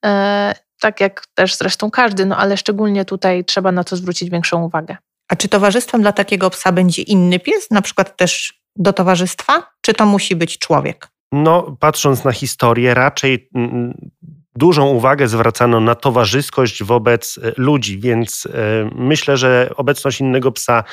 e, 0.05 0.55
tak 0.79 1.01
jak 1.01 1.27
też 1.35 1.55
zresztą 1.55 1.91
każdy, 1.91 2.25
no 2.25 2.37
ale 2.37 2.57
szczególnie 2.57 3.05
tutaj 3.05 3.45
trzeba 3.45 3.71
na 3.71 3.83
to 3.83 3.95
zwrócić 3.95 4.29
większą 4.29 4.63
uwagę. 4.63 4.97
A 5.27 5.35
czy 5.35 5.49
towarzystwem 5.49 6.01
dla 6.01 6.11
takiego 6.11 6.49
psa 6.49 6.71
będzie 6.71 7.01
inny 7.01 7.39
pies, 7.39 7.71
na 7.71 7.81
przykład 7.81 8.17
też 8.17 8.61
do 8.75 8.93
towarzystwa, 8.93 9.71
czy 9.81 9.93
to 9.93 10.05
musi 10.05 10.35
być 10.35 10.57
człowiek? 10.57 11.07
No, 11.31 11.77
patrząc 11.79 12.23
na 12.23 12.31
historię, 12.31 12.93
raczej 12.93 13.49
mm, 13.55 14.11
dużą 14.55 14.87
uwagę 14.87 15.27
zwracano 15.27 15.79
na 15.79 15.95
towarzyskość 15.95 16.83
wobec 16.83 17.39
e, 17.43 17.51
ludzi, 17.57 17.99
więc 17.99 18.47
e, 18.53 18.89
myślę, 18.95 19.37
że 19.37 19.69
obecność 19.75 20.21
innego 20.21 20.51
psa 20.51 20.83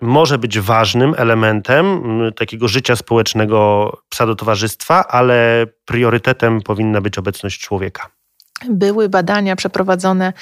może 0.00 0.38
być 0.38 0.58
ważnym 0.58 1.14
elementem 1.16 2.02
takiego 2.36 2.68
życia 2.68 2.96
społecznego 2.96 3.90
psa 4.08 4.26
do 4.26 4.34
towarzystwa, 4.34 5.08
ale 5.08 5.66
priorytetem 5.84 6.62
powinna 6.62 7.00
być 7.00 7.18
obecność 7.18 7.60
człowieka. 7.60 8.10
Były 8.68 9.08
badania 9.08 9.56
przeprowadzone, 9.56 10.32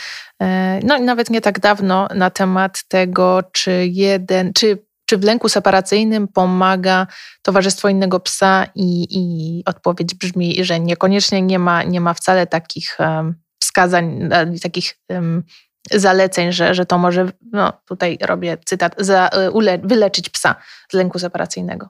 e, 0.43 0.81
no 0.85 0.99
nawet 0.99 1.31
nie 1.31 1.41
tak 1.41 1.61
dawno, 1.61 2.09
na 2.15 2.31
temat 2.31 2.89
tego, 2.89 3.43
czy 3.53 3.87
jeden, 3.87 4.53
czy, 4.53 4.87
czy 5.07 5.19
w 5.19 5.25
lęku 5.25 5.49
separacyjnym 5.49 6.29
pomaga 6.29 7.07
towarzystwo 7.43 7.89
innego 7.89 8.21
psa, 8.21 8.67
i, 8.75 9.07
i 9.11 9.63
odpowiedź 9.67 10.15
brzmi, 10.15 10.65
że 10.65 10.81
niekoniecznie 10.81 11.43
nie 11.43 11.59
ma, 11.59 11.83
nie 11.83 12.01
ma 12.01 12.15
wcale 12.15 12.47
takich 12.47 12.97
um, 12.99 13.35
wskazań, 13.63 14.29
e, 14.33 14.59
takich 14.63 14.99
um, 15.09 15.43
zaleceń, 15.91 16.53
że, 16.53 16.75
że 16.75 16.87
to 16.87 16.99
może, 16.99 17.33
no 17.53 17.73
tutaj 17.89 18.19
robię 18.21 18.59
cytat, 18.65 18.95
za, 18.99 19.31
y, 19.47 19.51
ule, 19.51 19.79
wyleczyć 19.79 20.31
psa 20.31 20.55
z 20.93 20.95
lęku 20.95 21.19
separacyjnego. 21.19 21.89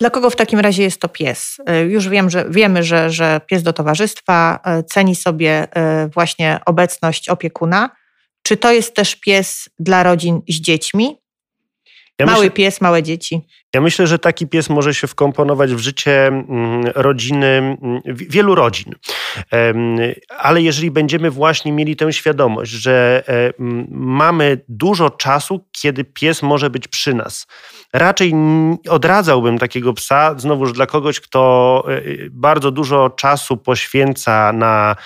Dla 0.00 0.10
kogo 0.10 0.30
w 0.30 0.36
takim 0.36 0.60
razie 0.60 0.82
jest 0.82 1.00
to 1.00 1.08
pies? 1.08 1.56
Y, 1.70 1.80
już 1.80 2.08
wiem, 2.08 2.30
że 2.30 2.44
wiemy, 2.50 2.82
że, 2.82 3.10
że 3.10 3.40
pies 3.46 3.62
do 3.62 3.72
towarzystwa 3.72 4.60
ceni 4.86 5.16
sobie 5.16 5.68
właśnie 6.14 6.60
obecność 6.66 7.28
opiekuna. 7.28 7.90
Czy 8.42 8.56
to 8.56 8.72
jest 8.72 8.94
też 8.94 9.16
pies 9.16 9.68
dla 9.78 10.02
rodzin 10.02 10.40
z 10.48 10.54
dziećmi? 10.54 11.16
Ja 12.18 12.26
Mały 12.26 12.38
myślę, 12.38 12.50
pies, 12.50 12.80
małe 12.80 13.02
dzieci. 13.02 13.46
Ja 13.74 13.80
myślę, 13.80 14.06
że 14.06 14.18
taki 14.18 14.46
pies 14.46 14.70
może 14.70 14.94
się 14.94 15.06
wkomponować 15.06 15.74
w 15.74 15.78
życie 15.78 16.26
mm, 16.26 16.46
rodziny, 16.94 17.46
mm, 17.46 18.00
wielu 18.04 18.54
rodzin. 18.54 18.94
Ale 20.38 20.62
jeżeli 20.62 20.90
będziemy 20.90 21.30
właśnie 21.30 21.72
mieli 21.72 21.96
tę 21.96 22.12
świadomość, 22.12 22.70
że 22.70 23.22
e, 23.28 23.52
mamy 23.90 24.60
dużo 24.68 25.10
czasu, 25.10 25.64
kiedy 25.72 26.04
pies 26.04 26.42
może 26.42 26.70
być 26.70 26.88
przy 26.88 27.14
nas, 27.14 27.46
raczej 27.92 28.34
odradzałbym 28.88 29.58
takiego 29.58 29.92
psa, 29.92 30.34
znowuż 30.38 30.72
dla 30.72 30.86
kogoś, 30.86 31.20
kto 31.20 31.84
e, 31.88 32.00
bardzo 32.30 32.70
dużo 32.70 33.10
czasu 33.10 33.56
poświęca 33.56 34.52
na 34.52 34.96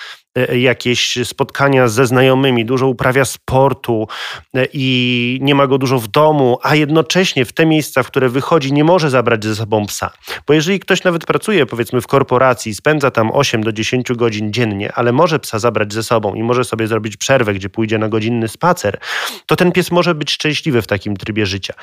jakieś 0.53 1.19
spotkania 1.25 1.89
ze 1.89 2.07
znajomymi, 2.07 2.65
dużo 2.65 2.89
uprawia 2.89 3.25
sportu 3.25 4.09
e, 4.55 4.67
i 4.73 5.39
nie 5.43 5.55
ma 5.55 5.67
go 5.67 5.79
dużo 5.79 5.99
w 5.99 6.09
domu, 6.09 6.59
a 6.63 6.75
jednocześnie 6.75 7.45
w 7.45 7.53
te 7.53 7.67
miejsca, 7.67 8.03
w 8.03 8.07
które 8.07 8.29
wychodzi, 8.29 8.73
nie 8.73 8.85
może 8.85 9.11
zabrać 9.11 9.45
ze 9.45 9.57
sobą 9.57 9.87
psa. 9.87 10.11
Bo 10.47 10.55
jeżeli 10.55 10.81
ktoś 10.81 11.05
nawet 11.05 11.27
pracuje, 11.27 11.67
powiedzmy, 11.67 12.01
w 12.01 12.07
korporacji, 12.07 12.75
spędza 12.75 13.11
tam 13.11 13.31
8 13.33 13.63
do 13.63 13.73
10 13.73 14.13
godzin 14.13 14.53
dziennie, 14.53 14.93
ale 14.93 15.13
może 15.13 15.39
psa 15.39 15.59
zabrać 15.59 15.93
ze 15.93 16.03
sobą 16.03 16.35
i 16.35 16.43
może 16.43 16.65
sobie 16.65 16.87
zrobić 16.87 17.17
przerwę, 17.17 17.55
gdzie 17.55 17.71
pójdzie 17.71 17.99
na 17.99 18.09
godzinny 18.09 18.49
spacer, 18.49 18.99
to 19.47 19.57
ten 19.57 19.73
pies 19.73 19.91
może 19.91 20.15
być 20.15 20.31
szczęśliwy 20.31 20.83
w 20.83 20.87
takim 20.87 21.17
trybie 21.17 21.47
życia. 21.47 21.75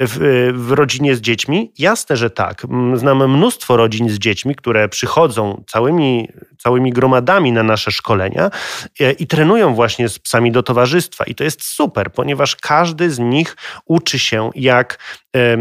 W, 0.00 0.22
e, 0.22 0.52
w 0.52 0.72
rodzinie 0.72 1.16
z 1.16 1.20
dziećmi? 1.20 1.72
Jasne, 1.78 2.16
że 2.16 2.30
tak. 2.30 2.66
Znam 2.94 3.32
mnóstwo 3.32 3.76
rodzin 3.76 4.10
z 4.10 4.18
dziećmi, 4.18 4.54
które 4.54 4.88
przychodzą 4.88 5.64
całymi, 5.66 6.28
całymi 6.58 6.92
gromadami 6.92 7.52
na 7.52 7.62
nasze 7.62 7.90
szkolenia 7.90 8.50
e, 9.00 9.12
i 9.12 9.26
trenują 9.26 9.74
właśnie 9.74 10.08
z 10.08 10.18
psami 10.18 10.52
do 10.52 10.62
towarzystwa. 10.62 11.24
I 11.24 11.34
to 11.34 11.44
jest 11.44 11.64
super, 11.64 12.12
ponieważ 12.12 12.56
każdy 12.56 13.10
z 13.10 13.18
nich 13.18 13.56
uczy 13.84 14.18
się, 14.18 14.50
jak 14.54 14.98
e, 15.36 15.56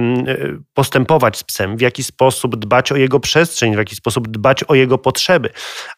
postępować 0.74 1.38
z 1.38 1.44
psem, 1.44 1.78
w 1.78 1.82
jaki 1.82 2.04
sposób 2.04 2.56
dbać 2.56 2.92
o 2.92 2.96
jego 2.96 3.20
przestrzeń, 3.20 3.76
w 3.76 3.78
jaki 3.78 3.96
sposób 3.96 4.28
dbać 4.28 4.64
o 4.64 4.76
jego 4.76 4.98
potrzeby. 4.98 5.50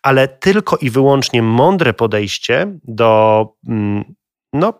Ale 0.03 0.27
tylko 0.27 0.77
i 0.77 0.89
wyłącznie 0.89 1.41
mądre 1.41 1.93
podejście 1.93 2.77
do 2.83 3.45
mm, 3.67 4.03
no, 4.53 4.73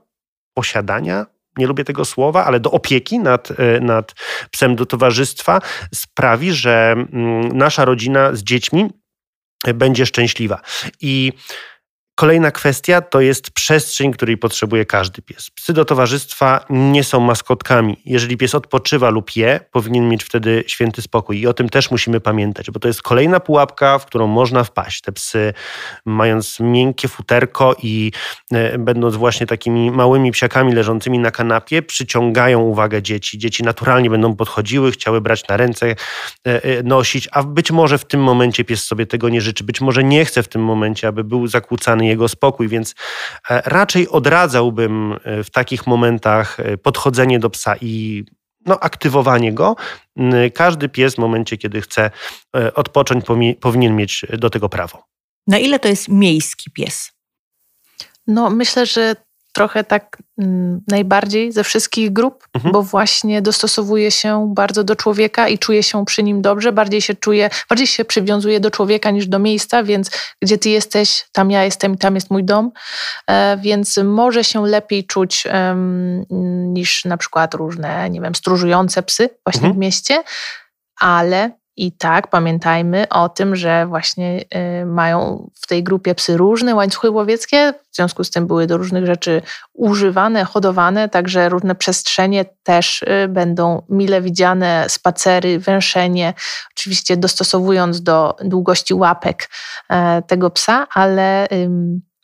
posiadania 0.54 1.26
nie 1.58 1.68
lubię 1.68 1.84
tego 1.84 2.06
słowa, 2.06 2.46
ale 2.46 2.60
do 2.60 2.72
opieki 2.72 3.20
nad, 3.20 3.52
e, 3.52 3.80
nad 3.80 4.14
psem 4.52 4.76
do 4.76 4.86
towarzystwa 4.86 5.62
sprawi, 5.94 6.54
że 6.54 6.92
mm, 6.92 7.58
nasza 7.58 7.86
rodzina 7.86 8.36
z 8.36 8.44
dziećmi 8.44 8.90
będzie 9.74 10.06
szczęśliwa. 10.06 10.62
I 11.02 11.34
Kolejna 12.20 12.52
kwestia 12.52 13.02
to 13.02 13.22
jest 13.22 13.52
przestrzeń, 13.52 14.12
której 14.12 14.38
potrzebuje 14.38 14.86
każdy 14.86 15.22
pies. 15.22 15.50
Psy 15.50 15.74
do 15.74 15.86
towarzystwa 15.86 16.66
nie 16.70 17.04
są 17.04 17.20
maskotkami. 17.20 17.98
Jeżeli 18.06 18.38
pies 18.38 18.56
odpoczywa 18.56 19.10
lub 19.10 19.36
je, 19.36 19.60
powinien 19.72 20.10
mieć 20.10 20.24
wtedy 20.24 20.64
święty 20.68 21.02
spokój. 21.02 21.40
I 21.40 21.48
o 21.48 21.54
tym 21.54 21.70
też 21.70 21.92
musimy 21.92 22.20
pamiętać, 22.20 22.72
bo 22.72 22.80
to 22.80 22.88
jest 22.88 23.02
kolejna 23.02 23.40
pułapka, 23.40 24.00
w 24.00 24.06
którą 24.06 24.28
można 24.28 24.64
wpaść. 24.64 25.02
Te 25.02 25.12
psy, 25.12 25.54
mając 26.06 26.60
miękkie 26.60 27.08
futerko 27.08 27.76
i 27.84 28.12
e, 28.52 28.78
będąc 28.78 29.16
właśnie 29.16 29.48
takimi 29.48 29.92
małymi 29.92 30.32
psiakami 30.32 30.74
leżącymi 30.74 31.20
na 31.20 31.32
kanapie, 31.32 31.82
przyciągają 31.82 32.60
uwagę 32.60 33.02
dzieci. 33.02 33.38
Dzieci 33.38 33.64
naturalnie 33.64 34.10
będą 34.10 34.36
podchodziły, 34.36 34.92
chciały 34.92 35.22
brać 35.22 35.48
na 35.48 35.58
ręce, 35.58 35.86
e, 35.88 35.96
e, 36.46 36.84
nosić, 36.84 37.30
a 37.32 37.44
być 37.44 37.72
może 37.72 37.98
w 37.98 38.06
tym 38.06 38.24
momencie 38.24 38.66
pies 38.66 38.84
sobie 38.84 39.06
tego 39.06 39.30
nie 39.30 39.42
życzy. 39.42 39.64
Być 39.64 39.82
może 39.82 40.04
nie 40.04 40.26
chce 40.26 40.44
w 40.44 40.48
tym 40.48 40.64
momencie, 40.64 41.08
aby 41.08 41.24
był 41.24 41.48
zakłócany 41.48 42.09
jego 42.10 42.28
spokój, 42.28 42.68
więc 42.68 42.96
e, 43.50 43.62
raczej 43.66 44.10
odradzałbym 44.10 45.20
e, 45.24 45.44
w 45.44 45.50
takich 45.50 45.88
momentach 45.88 46.60
e, 46.60 46.78
podchodzenie 46.78 47.40
do 47.40 47.50
psa 47.50 47.76
i 47.82 48.24
no, 48.66 48.80
aktywowanie 48.80 49.54
go. 49.54 49.76
Każdy 50.54 50.90
pies 50.90 51.16
w 51.16 51.18
momencie, 51.18 51.58
kiedy 51.58 51.82
chce 51.82 52.12
odpocząć, 52.76 53.26
powinien 53.60 53.96
mieć 53.96 54.26
do 54.38 54.50
tego 54.50 54.70
prawo. 54.70 55.04
Na 55.48 55.60
ile 55.60 55.80
to 55.80 55.88
jest 55.88 56.08
miejski 56.08 56.72
pies? 56.72 57.12
No, 58.28 58.50
myślę, 58.50 58.86
że 58.86 59.16
trochę 59.54 59.84
tak 59.84 60.18
mm, 60.38 60.82
najbardziej 60.88 61.52
ze 61.52 61.64
wszystkich 61.64 62.14
grup, 62.14 62.48
mhm. 62.54 62.72
bo 62.74 62.84
właśnie 62.84 63.42
dostosowuje 63.42 64.12
się 64.12 64.52
bardzo 64.56 64.84
do 64.84 64.96
człowieka 64.96 65.48
i 65.48 65.58
czuje 65.58 65.84
się 65.84 66.06
przy 66.06 66.24
nim 66.24 66.42
dobrze, 66.42 66.72
bardziej 66.72 67.02
się 67.02 67.16
czuje, 67.16 67.50
bardziej 67.70 67.88
się 67.88 68.06
przywiązuje 68.06 68.60
do 68.60 68.72
człowieka 68.72 69.12
niż 69.12 69.28
do 69.28 69.40
miejsca, 69.40 69.84
więc 69.84 70.12
gdzie 70.42 70.58
ty 70.58 70.70
jesteś, 70.70 71.26
tam 71.32 71.52
ja 71.52 71.64
jestem 71.64 71.94
i 71.94 71.98
tam 71.98 72.16
jest 72.16 72.32
mój 72.32 72.44
dom, 72.44 72.72
e, 73.28 73.58
więc 73.58 74.00
może 74.04 74.44
się 74.44 74.66
lepiej 74.66 75.06
czuć 75.06 75.48
niż 76.74 77.06
na 77.06 77.18
przykład 77.18 77.54
różne, 77.54 78.10
nie 78.10 78.22
wiem, 78.22 78.36
stróżujące 78.36 79.04
psy 79.04 79.30
właśnie 79.46 79.68
mhm. 79.68 79.74
w 79.74 79.78
mieście, 79.78 80.24
ale 81.00 81.59
i 81.80 81.92
tak 81.92 82.28
pamiętajmy 82.28 83.10
o 83.10 83.30
tym, 83.30 83.56
że 83.56 83.88
właśnie 83.88 84.42
y, 84.82 84.86
mają 84.86 85.50
w 85.62 85.68
tej 85.68 85.84
grupie 85.84 86.16
psy 86.16 86.38
różne 86.38 86.76
łańcuchy 86.76 87.12
łowieckie, 87.12 87.74
w 87.92 87.96
związku 87.96 88.24
z 88.24 88.30
tym 88.30 88.48
były 88.48 88.68
do 88.68 88.78
różnych 88.78 89.06
rzeczy 89.06 89.42
używane, 89.74 90.46
hodowane, 90.46 91.10
także 91.10 91.50
różne 91.50 91.76
przestrzenie 91.76 92.46
też 92.64 93.02
y, 93.02 93.28
będą 93.28 93.82
mile 93.90 94.22
widziane, 94.22 94.86
spacery, 94.88 95.60
węszenie, 95.60 96.34
oczywiście 96.72 97.18
dostosowując 97.18 98.04
do 98.04 98.36
długości 98.44 98.94
łapek 98.94 99.50
e, 99.90 100.22
tego 100.22 100.50
psa, 100.50 100.88
ale 100.94 101.48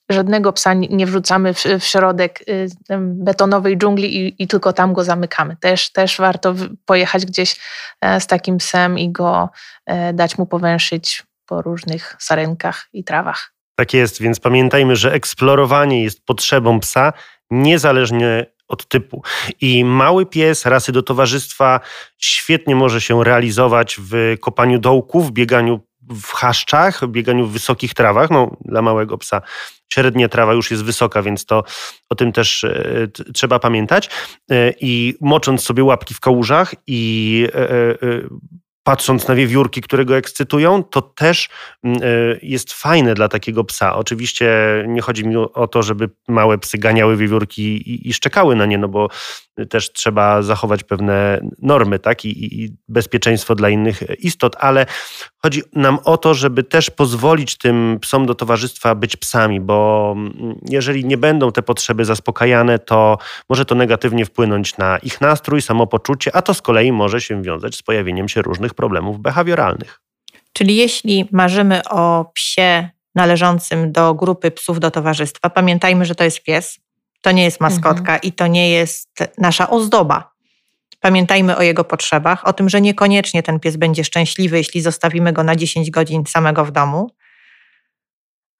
żadnego 0.09 0.53
psa 0.53 0.73
nie 0.73 1.05
wrzucamy 1.05 1.53
w, 1.53 1.63
w 1.79 1.83
środek 1.83 2.41
y, 2.49 2.67
betonowej 2.99 3.77
dżungli 3.77 4.17
i, 4.17 4.43
i, 4.43 4.47
tylko 4.47 4.73
tam 4.73 4.93
go 4.93 5.03
zamykamy. 5.03 5.57
Też, 5.59 5.91
też 5.91 6.17
warto 6.17 6.55
pojechać 6.85 7.25
gdzieś 7.25 7.59
e, 8.01 8.21
z 8.21 8.27
takim 8.27 8.57
psem 8.57 8.99
i 8.99 9.11
go 9.11 9.49
e, 9.85 10.13
dać 10.13 10.37
mu 10.37 10.45
powęszyć 10.45 11.23
po 11.45 11.61
różnych 11.61 12.15
sarenkach 12.19 12.87
i 12.93 13.03
trawach. 13.03 13.53
Tak 13.75 13.93
jest, 13.93 14.21
więc 14.21 14.39
pamiętajmy, 14.39 14.95
że 14.95 15.13
eksplorowanie 15.13 16.03
jest 16.03 16.25
potrzebą 16.25 16.79
psa 16.79 17.13
niezależnie 17.51 18.45
od 18.67 18.87
typu. 18.87 19.23
I 19.61 19.85
mały 19.85 20.25
pies 20.25 20.65
rasy 20.65 20.91
do 20.91 21.03
towarzystwa 21.03 21.79
świetnie 22.17 22.75
może 22.75 23.01
się 23.01 23.23
realizować 23.23 23.97
w 23.99 24.35
kopaniu 24.41 24.79
dołków, 24.79 25.31
bieganiu 25.31 25.79
w 26.09 26.31
chaszczach, 26.31 27.07
bieganiu 27.07 27.45
w 27.45 27.53
wysokich 27.53 27.93
trawach. 27.93 28.29
No, 28.29 28.57
dla 28.65 28.81
małego 28.81 29.17
psa 29.17 29.41
średnia 29.93 30.29
trawa 30.29 30.53
już 30.53 30.71
jest 30.71 30.83
wysoka, 30.83 31.21
więc 31.21 31.45
to 31.45 31.63
o 32.09 32.15
tym 32.15 32.31
też 32.31 32.63
e, 32.63 33.07
trzeba 33.33 33.59
pamiętać. 33.59 34.09
E, 34.51 34.73
I 34.81 35.15
mocząc 35.21 35.63
sobie 35.63 35.83
łapki 35.83 36.13
w 36.13 36.19
kałużach 36.19 36.75
i 36.87 37.47
e, 37.53 38.45
patrząc 38.83 39.27
na 39.27 39.35
wiewiórki, 39.35 39.81
które 39.81 40.05
go 40.05 40.17
ekscytują, 40.17 40.83
to 40.83 41.01
też 41.01 41.49
jest 42.41 42.73
fajne 42.73 43.13
dla 43.13 43.27
takiego 43.27 43.63
psa. 43.63 43.95
Oczywiście 43.95 44.47
nie 44.87 45.01
chodzi 45.01 45.27
mi 45.27 45.35
o 45.37 45.67
to, 45.67 45.83
żeby 45.83 46.09
małe 46.27 46.57
psy 46.57 46.77
ganiały 46.77 47.17
wiewiórki 47.17 47.61
i, 47.63 48.09
i 48.09 48.13
szczekały 48.13 48.55
na 48.55 48.65
nie, 48.65 48.77
no 48.77 48.87
bo 48.87 49.09
też 49.69 49.93
trzeba 49.93 50.41
zachować 50.41 50.83
pewne 50.83 51.41
normy, 51.61 51.99
tak, 51.99 52.25
I, 52.25 52.63
i 52.63 52.75
bezpieczeństwo 52.87 53.55
dla 53.55 53.69
innych 53.69 54.03
istot, 54.19 54.55
ale 54.59 54.85
chodzi 55.45 55.61
nam 55.73 55.99
o 56.03 56.17
to, 56.17 56.33
żeby 56.33 56.63
też 56.63 56.89
pozwolić 56.89 57.57
tym 57.57 57.97
psom 58.01 58.25
do 58.25 58.35
towarzystwa 58.35 58.95
być 58.95 59.17
psami, 59.17 59.61
bo 59.61 60.13
mm, 60.17 60.59
jeżeli 60.69 61.05
nie 61.05 61.17
będą 61.17 61.51
te 61.51 61.61
potrzeby 61.61 62.05
zaspokajane, 62.05 62.79
to 62.79 63.17
może 63.49 63.65
to 63.65 63.75
negatywnie 63.75 64.25
wpłynąć 64.25 64.77
na 64.77 64.97
ich 64.97 65.21
nastrój, 65.21 65.61
samopoczucie, 65.61 66.35
a 66.35 66.41
to 66.41 66.53
z 66.53 66.61
kolei 66.61 66.91
może 66.91 67.21
się 67.21 67.41
wiązać 67.41 67.75
z 67.75 67.83
pojawieniem 67.83 68.29
się 68.29 68.41
różnych 68.41 68.73
problemów 68.73 69.19
behawioralnych. 69.19 70.01
Czyli 70.53 70.75
jeśli 70.75 71.29
marzymy 71.31 71.81
o 71.89 72.31
psie 72.33 72.89
należącym 73.15 73.91
do 73.91 74.13
grupy 74.13 74.51
psów 74.51 74.79
do 74.79 74.91
towarzystwa, 74.91 75.49
pamiętajmy, 75.49 76.05
że 76.05 76.15
to 76.15 76.23
jest 76.23 76.43
pies, 76.43 76.79
to 77.21 77.31
nie 77.31 77.43
jest 77.43 77.61
maskotka 77.61 78.13
mhm. 78.13 78.19
i 78.21 78.31
to 78.31 78.47
nie 78.47 78.69
jest 78.69 79.09
nasza 79.37 79.69
ozdoba. 79.69 80.34
Pamiętajmy 81.05 81.57
o 81.57 81.61
jego 81.61 81.83
potrzebach, 81.83 82.47
o 82.47 82.53
tym, 82.53 82.69
że 82.69 82.81
niekoniecznie 82.81 83.43
ten 83.43 83.59
pies 83.59 83.75
będzie 83.75 84.03
szczęśliwy, 84.03 84.57
jeśli 84.57 84.81
zostawimy 84.81 85.33
go 85.33 85.43
na 85.43 85.55
10 85.55 85.91
godzin 85.91 86.23
samego 86.27 86.65
w 86.65 86.71
domu. 86.71 87.11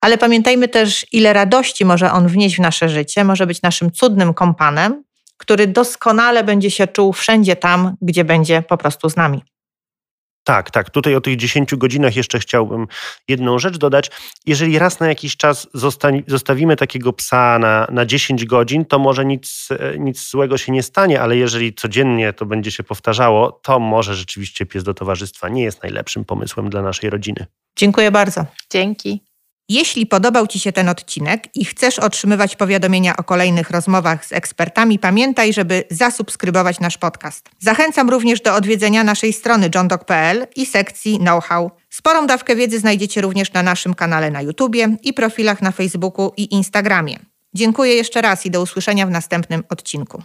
Ale 0.01 0.17
pamiętajmy 0.17 0.67
też, 0.67 1.05
ile 1.11 1.33
radości 1.33 1.85
może 1.85 2.11
on 2.11 2.27
wnieść 2.27 2.55
w 2.55 2.59
nasze 2.59 2.89
życie, 2.89 3.23
może 3.23 3.47
być 3.47 3.61
naszym 3.61 3.91
cudnym 3.91 4.33
kompanem, 4.33 5.03
który 5.37 5.67
doskonale 5.67 6.43
będzie 6.43 6.71
się 6.71 6.87
czuł 6.87 7.13
wszędzie 7.13 7.55
tam, 7.55 7.95
gdzie 8.01 8.23
będzie 8.23 8.61
po 8.61 8.77
prostu 8.77 9.09
z 9.09 9.15
nami. 9.15 9.43
Tak, 10.45 10.71
tak. 10.71 10.89
Tutaj 10.89 11.15
o 11.15 11.21
tych 11.21 11.35
10 11.35 11.75
godzinach 11.75 12.15
jeszcze 12.15 12.39
chciałbym 12.39 12.87
jedną 13.27 13.59
rzecz 13.59 13.77
dodać. 13.77 14.11
Jeżeli 14.45 14.79
raz 14.79 14.99
na 14.99 15.07
jakiś 15.07 15.37
czas 15.37 15.67
zostawimy 16.27 16.75
takiego 16.75 17.13
psa 17.13 17.59
na, 17.59 17.87
na 17.91 18.05
10 18.05 18.45
godzin, 18.45 18.85
to 18.85 18.99
może 18.99 19.25
nic, 19.25 19.67
e, 19.71 19.97
nic 19.99 20.29
złego 20.29 20.57
się 20.57 20.71
nie 20.71 20.83
stanie, 20.83 21.21
ale 21.21 21.37
jeżeli 21.37 21.73
codziennie 21.73 22.33
to 22.33 22.45
będzie 22.45 22.71
się 22.71 22.83
powtarzało, 22.83 23.51
to 23.51 23.79
może 23.79 24.15
rzeczywiście 24.15 24.65
pies 24.65 24.83
do 24.83 24.93
towarzystwa 24.93 25.49
nie 25.49 25.63
jest 25.63 25.83
najlepszym 25.83 26.25
pomysłem 26.25 26.69
dla 26.69 26.81
naszej 26.81 27.09
rodziny. 27.09 27.45
Dziękuję 27.75 28.11
bardzo. 28.11 28.45
Dzięki. 28.71 29.23
Jeśli 29.69 30.05
podobał 30.05 30.47
Ci 30.47 30.59
się 30.59 30.71
ten 30.71 30.89
odcinek 30.89 31.43
i 31.55 31.65
chcesz 31.65 31.99
otrzymywać 31.99 32.55
powiadomienia 32.55 33.17
o 33.17 33.23
kolejnych 33.23 33.69
rozmowach 33.69 34.25
z 34.25 34.33
ekspertami, 34.33 34.99
pamiętaj, 34.99 35.53
żeby 35.53 35.83
zasubskrybować 35.91 36.79
nasz 36.79 36.97
podcast. 36.97 37.49
Zachęcam 37.59 38.09
również 38.09 38.41
do 38.41 38.55
odwiedzenia 38.55 39.03
naszej 39.03 39.33
strony 39.33 39.69
johndog.pl 39.75 40.47
i 40.55 40.65
sekcji 40.65 41.17
know-how. 41.17 41.71
Sporą 41.89 42.27
dawkę 42.27 42.55
wiedzy 42.55 42.79
znajdziecie 42.79 43.21
również 43.21 43.53
na 43.53 43.63
naszym 43.63 43.93
kanale 43.93 44.31
na 44.31 44.41
YouTubie 44.41 44.97
i 45.03 45.13
profilach 45.13 45.61
na 45.61 45.71
Facebooku 45.71 46.33
i 46.37 46.53
Instagramie. 46.55 47.19
Dziękuję 47.53 47.93
jeszcze 47.93 48.21
raz 48.21 48.45
i 48.45 48.51
do 48.51 48.61
usłyszenia 48.61 49.05
w 49.05 49.11
następnym 49.11 49.63
odcinku. 49.69 50.23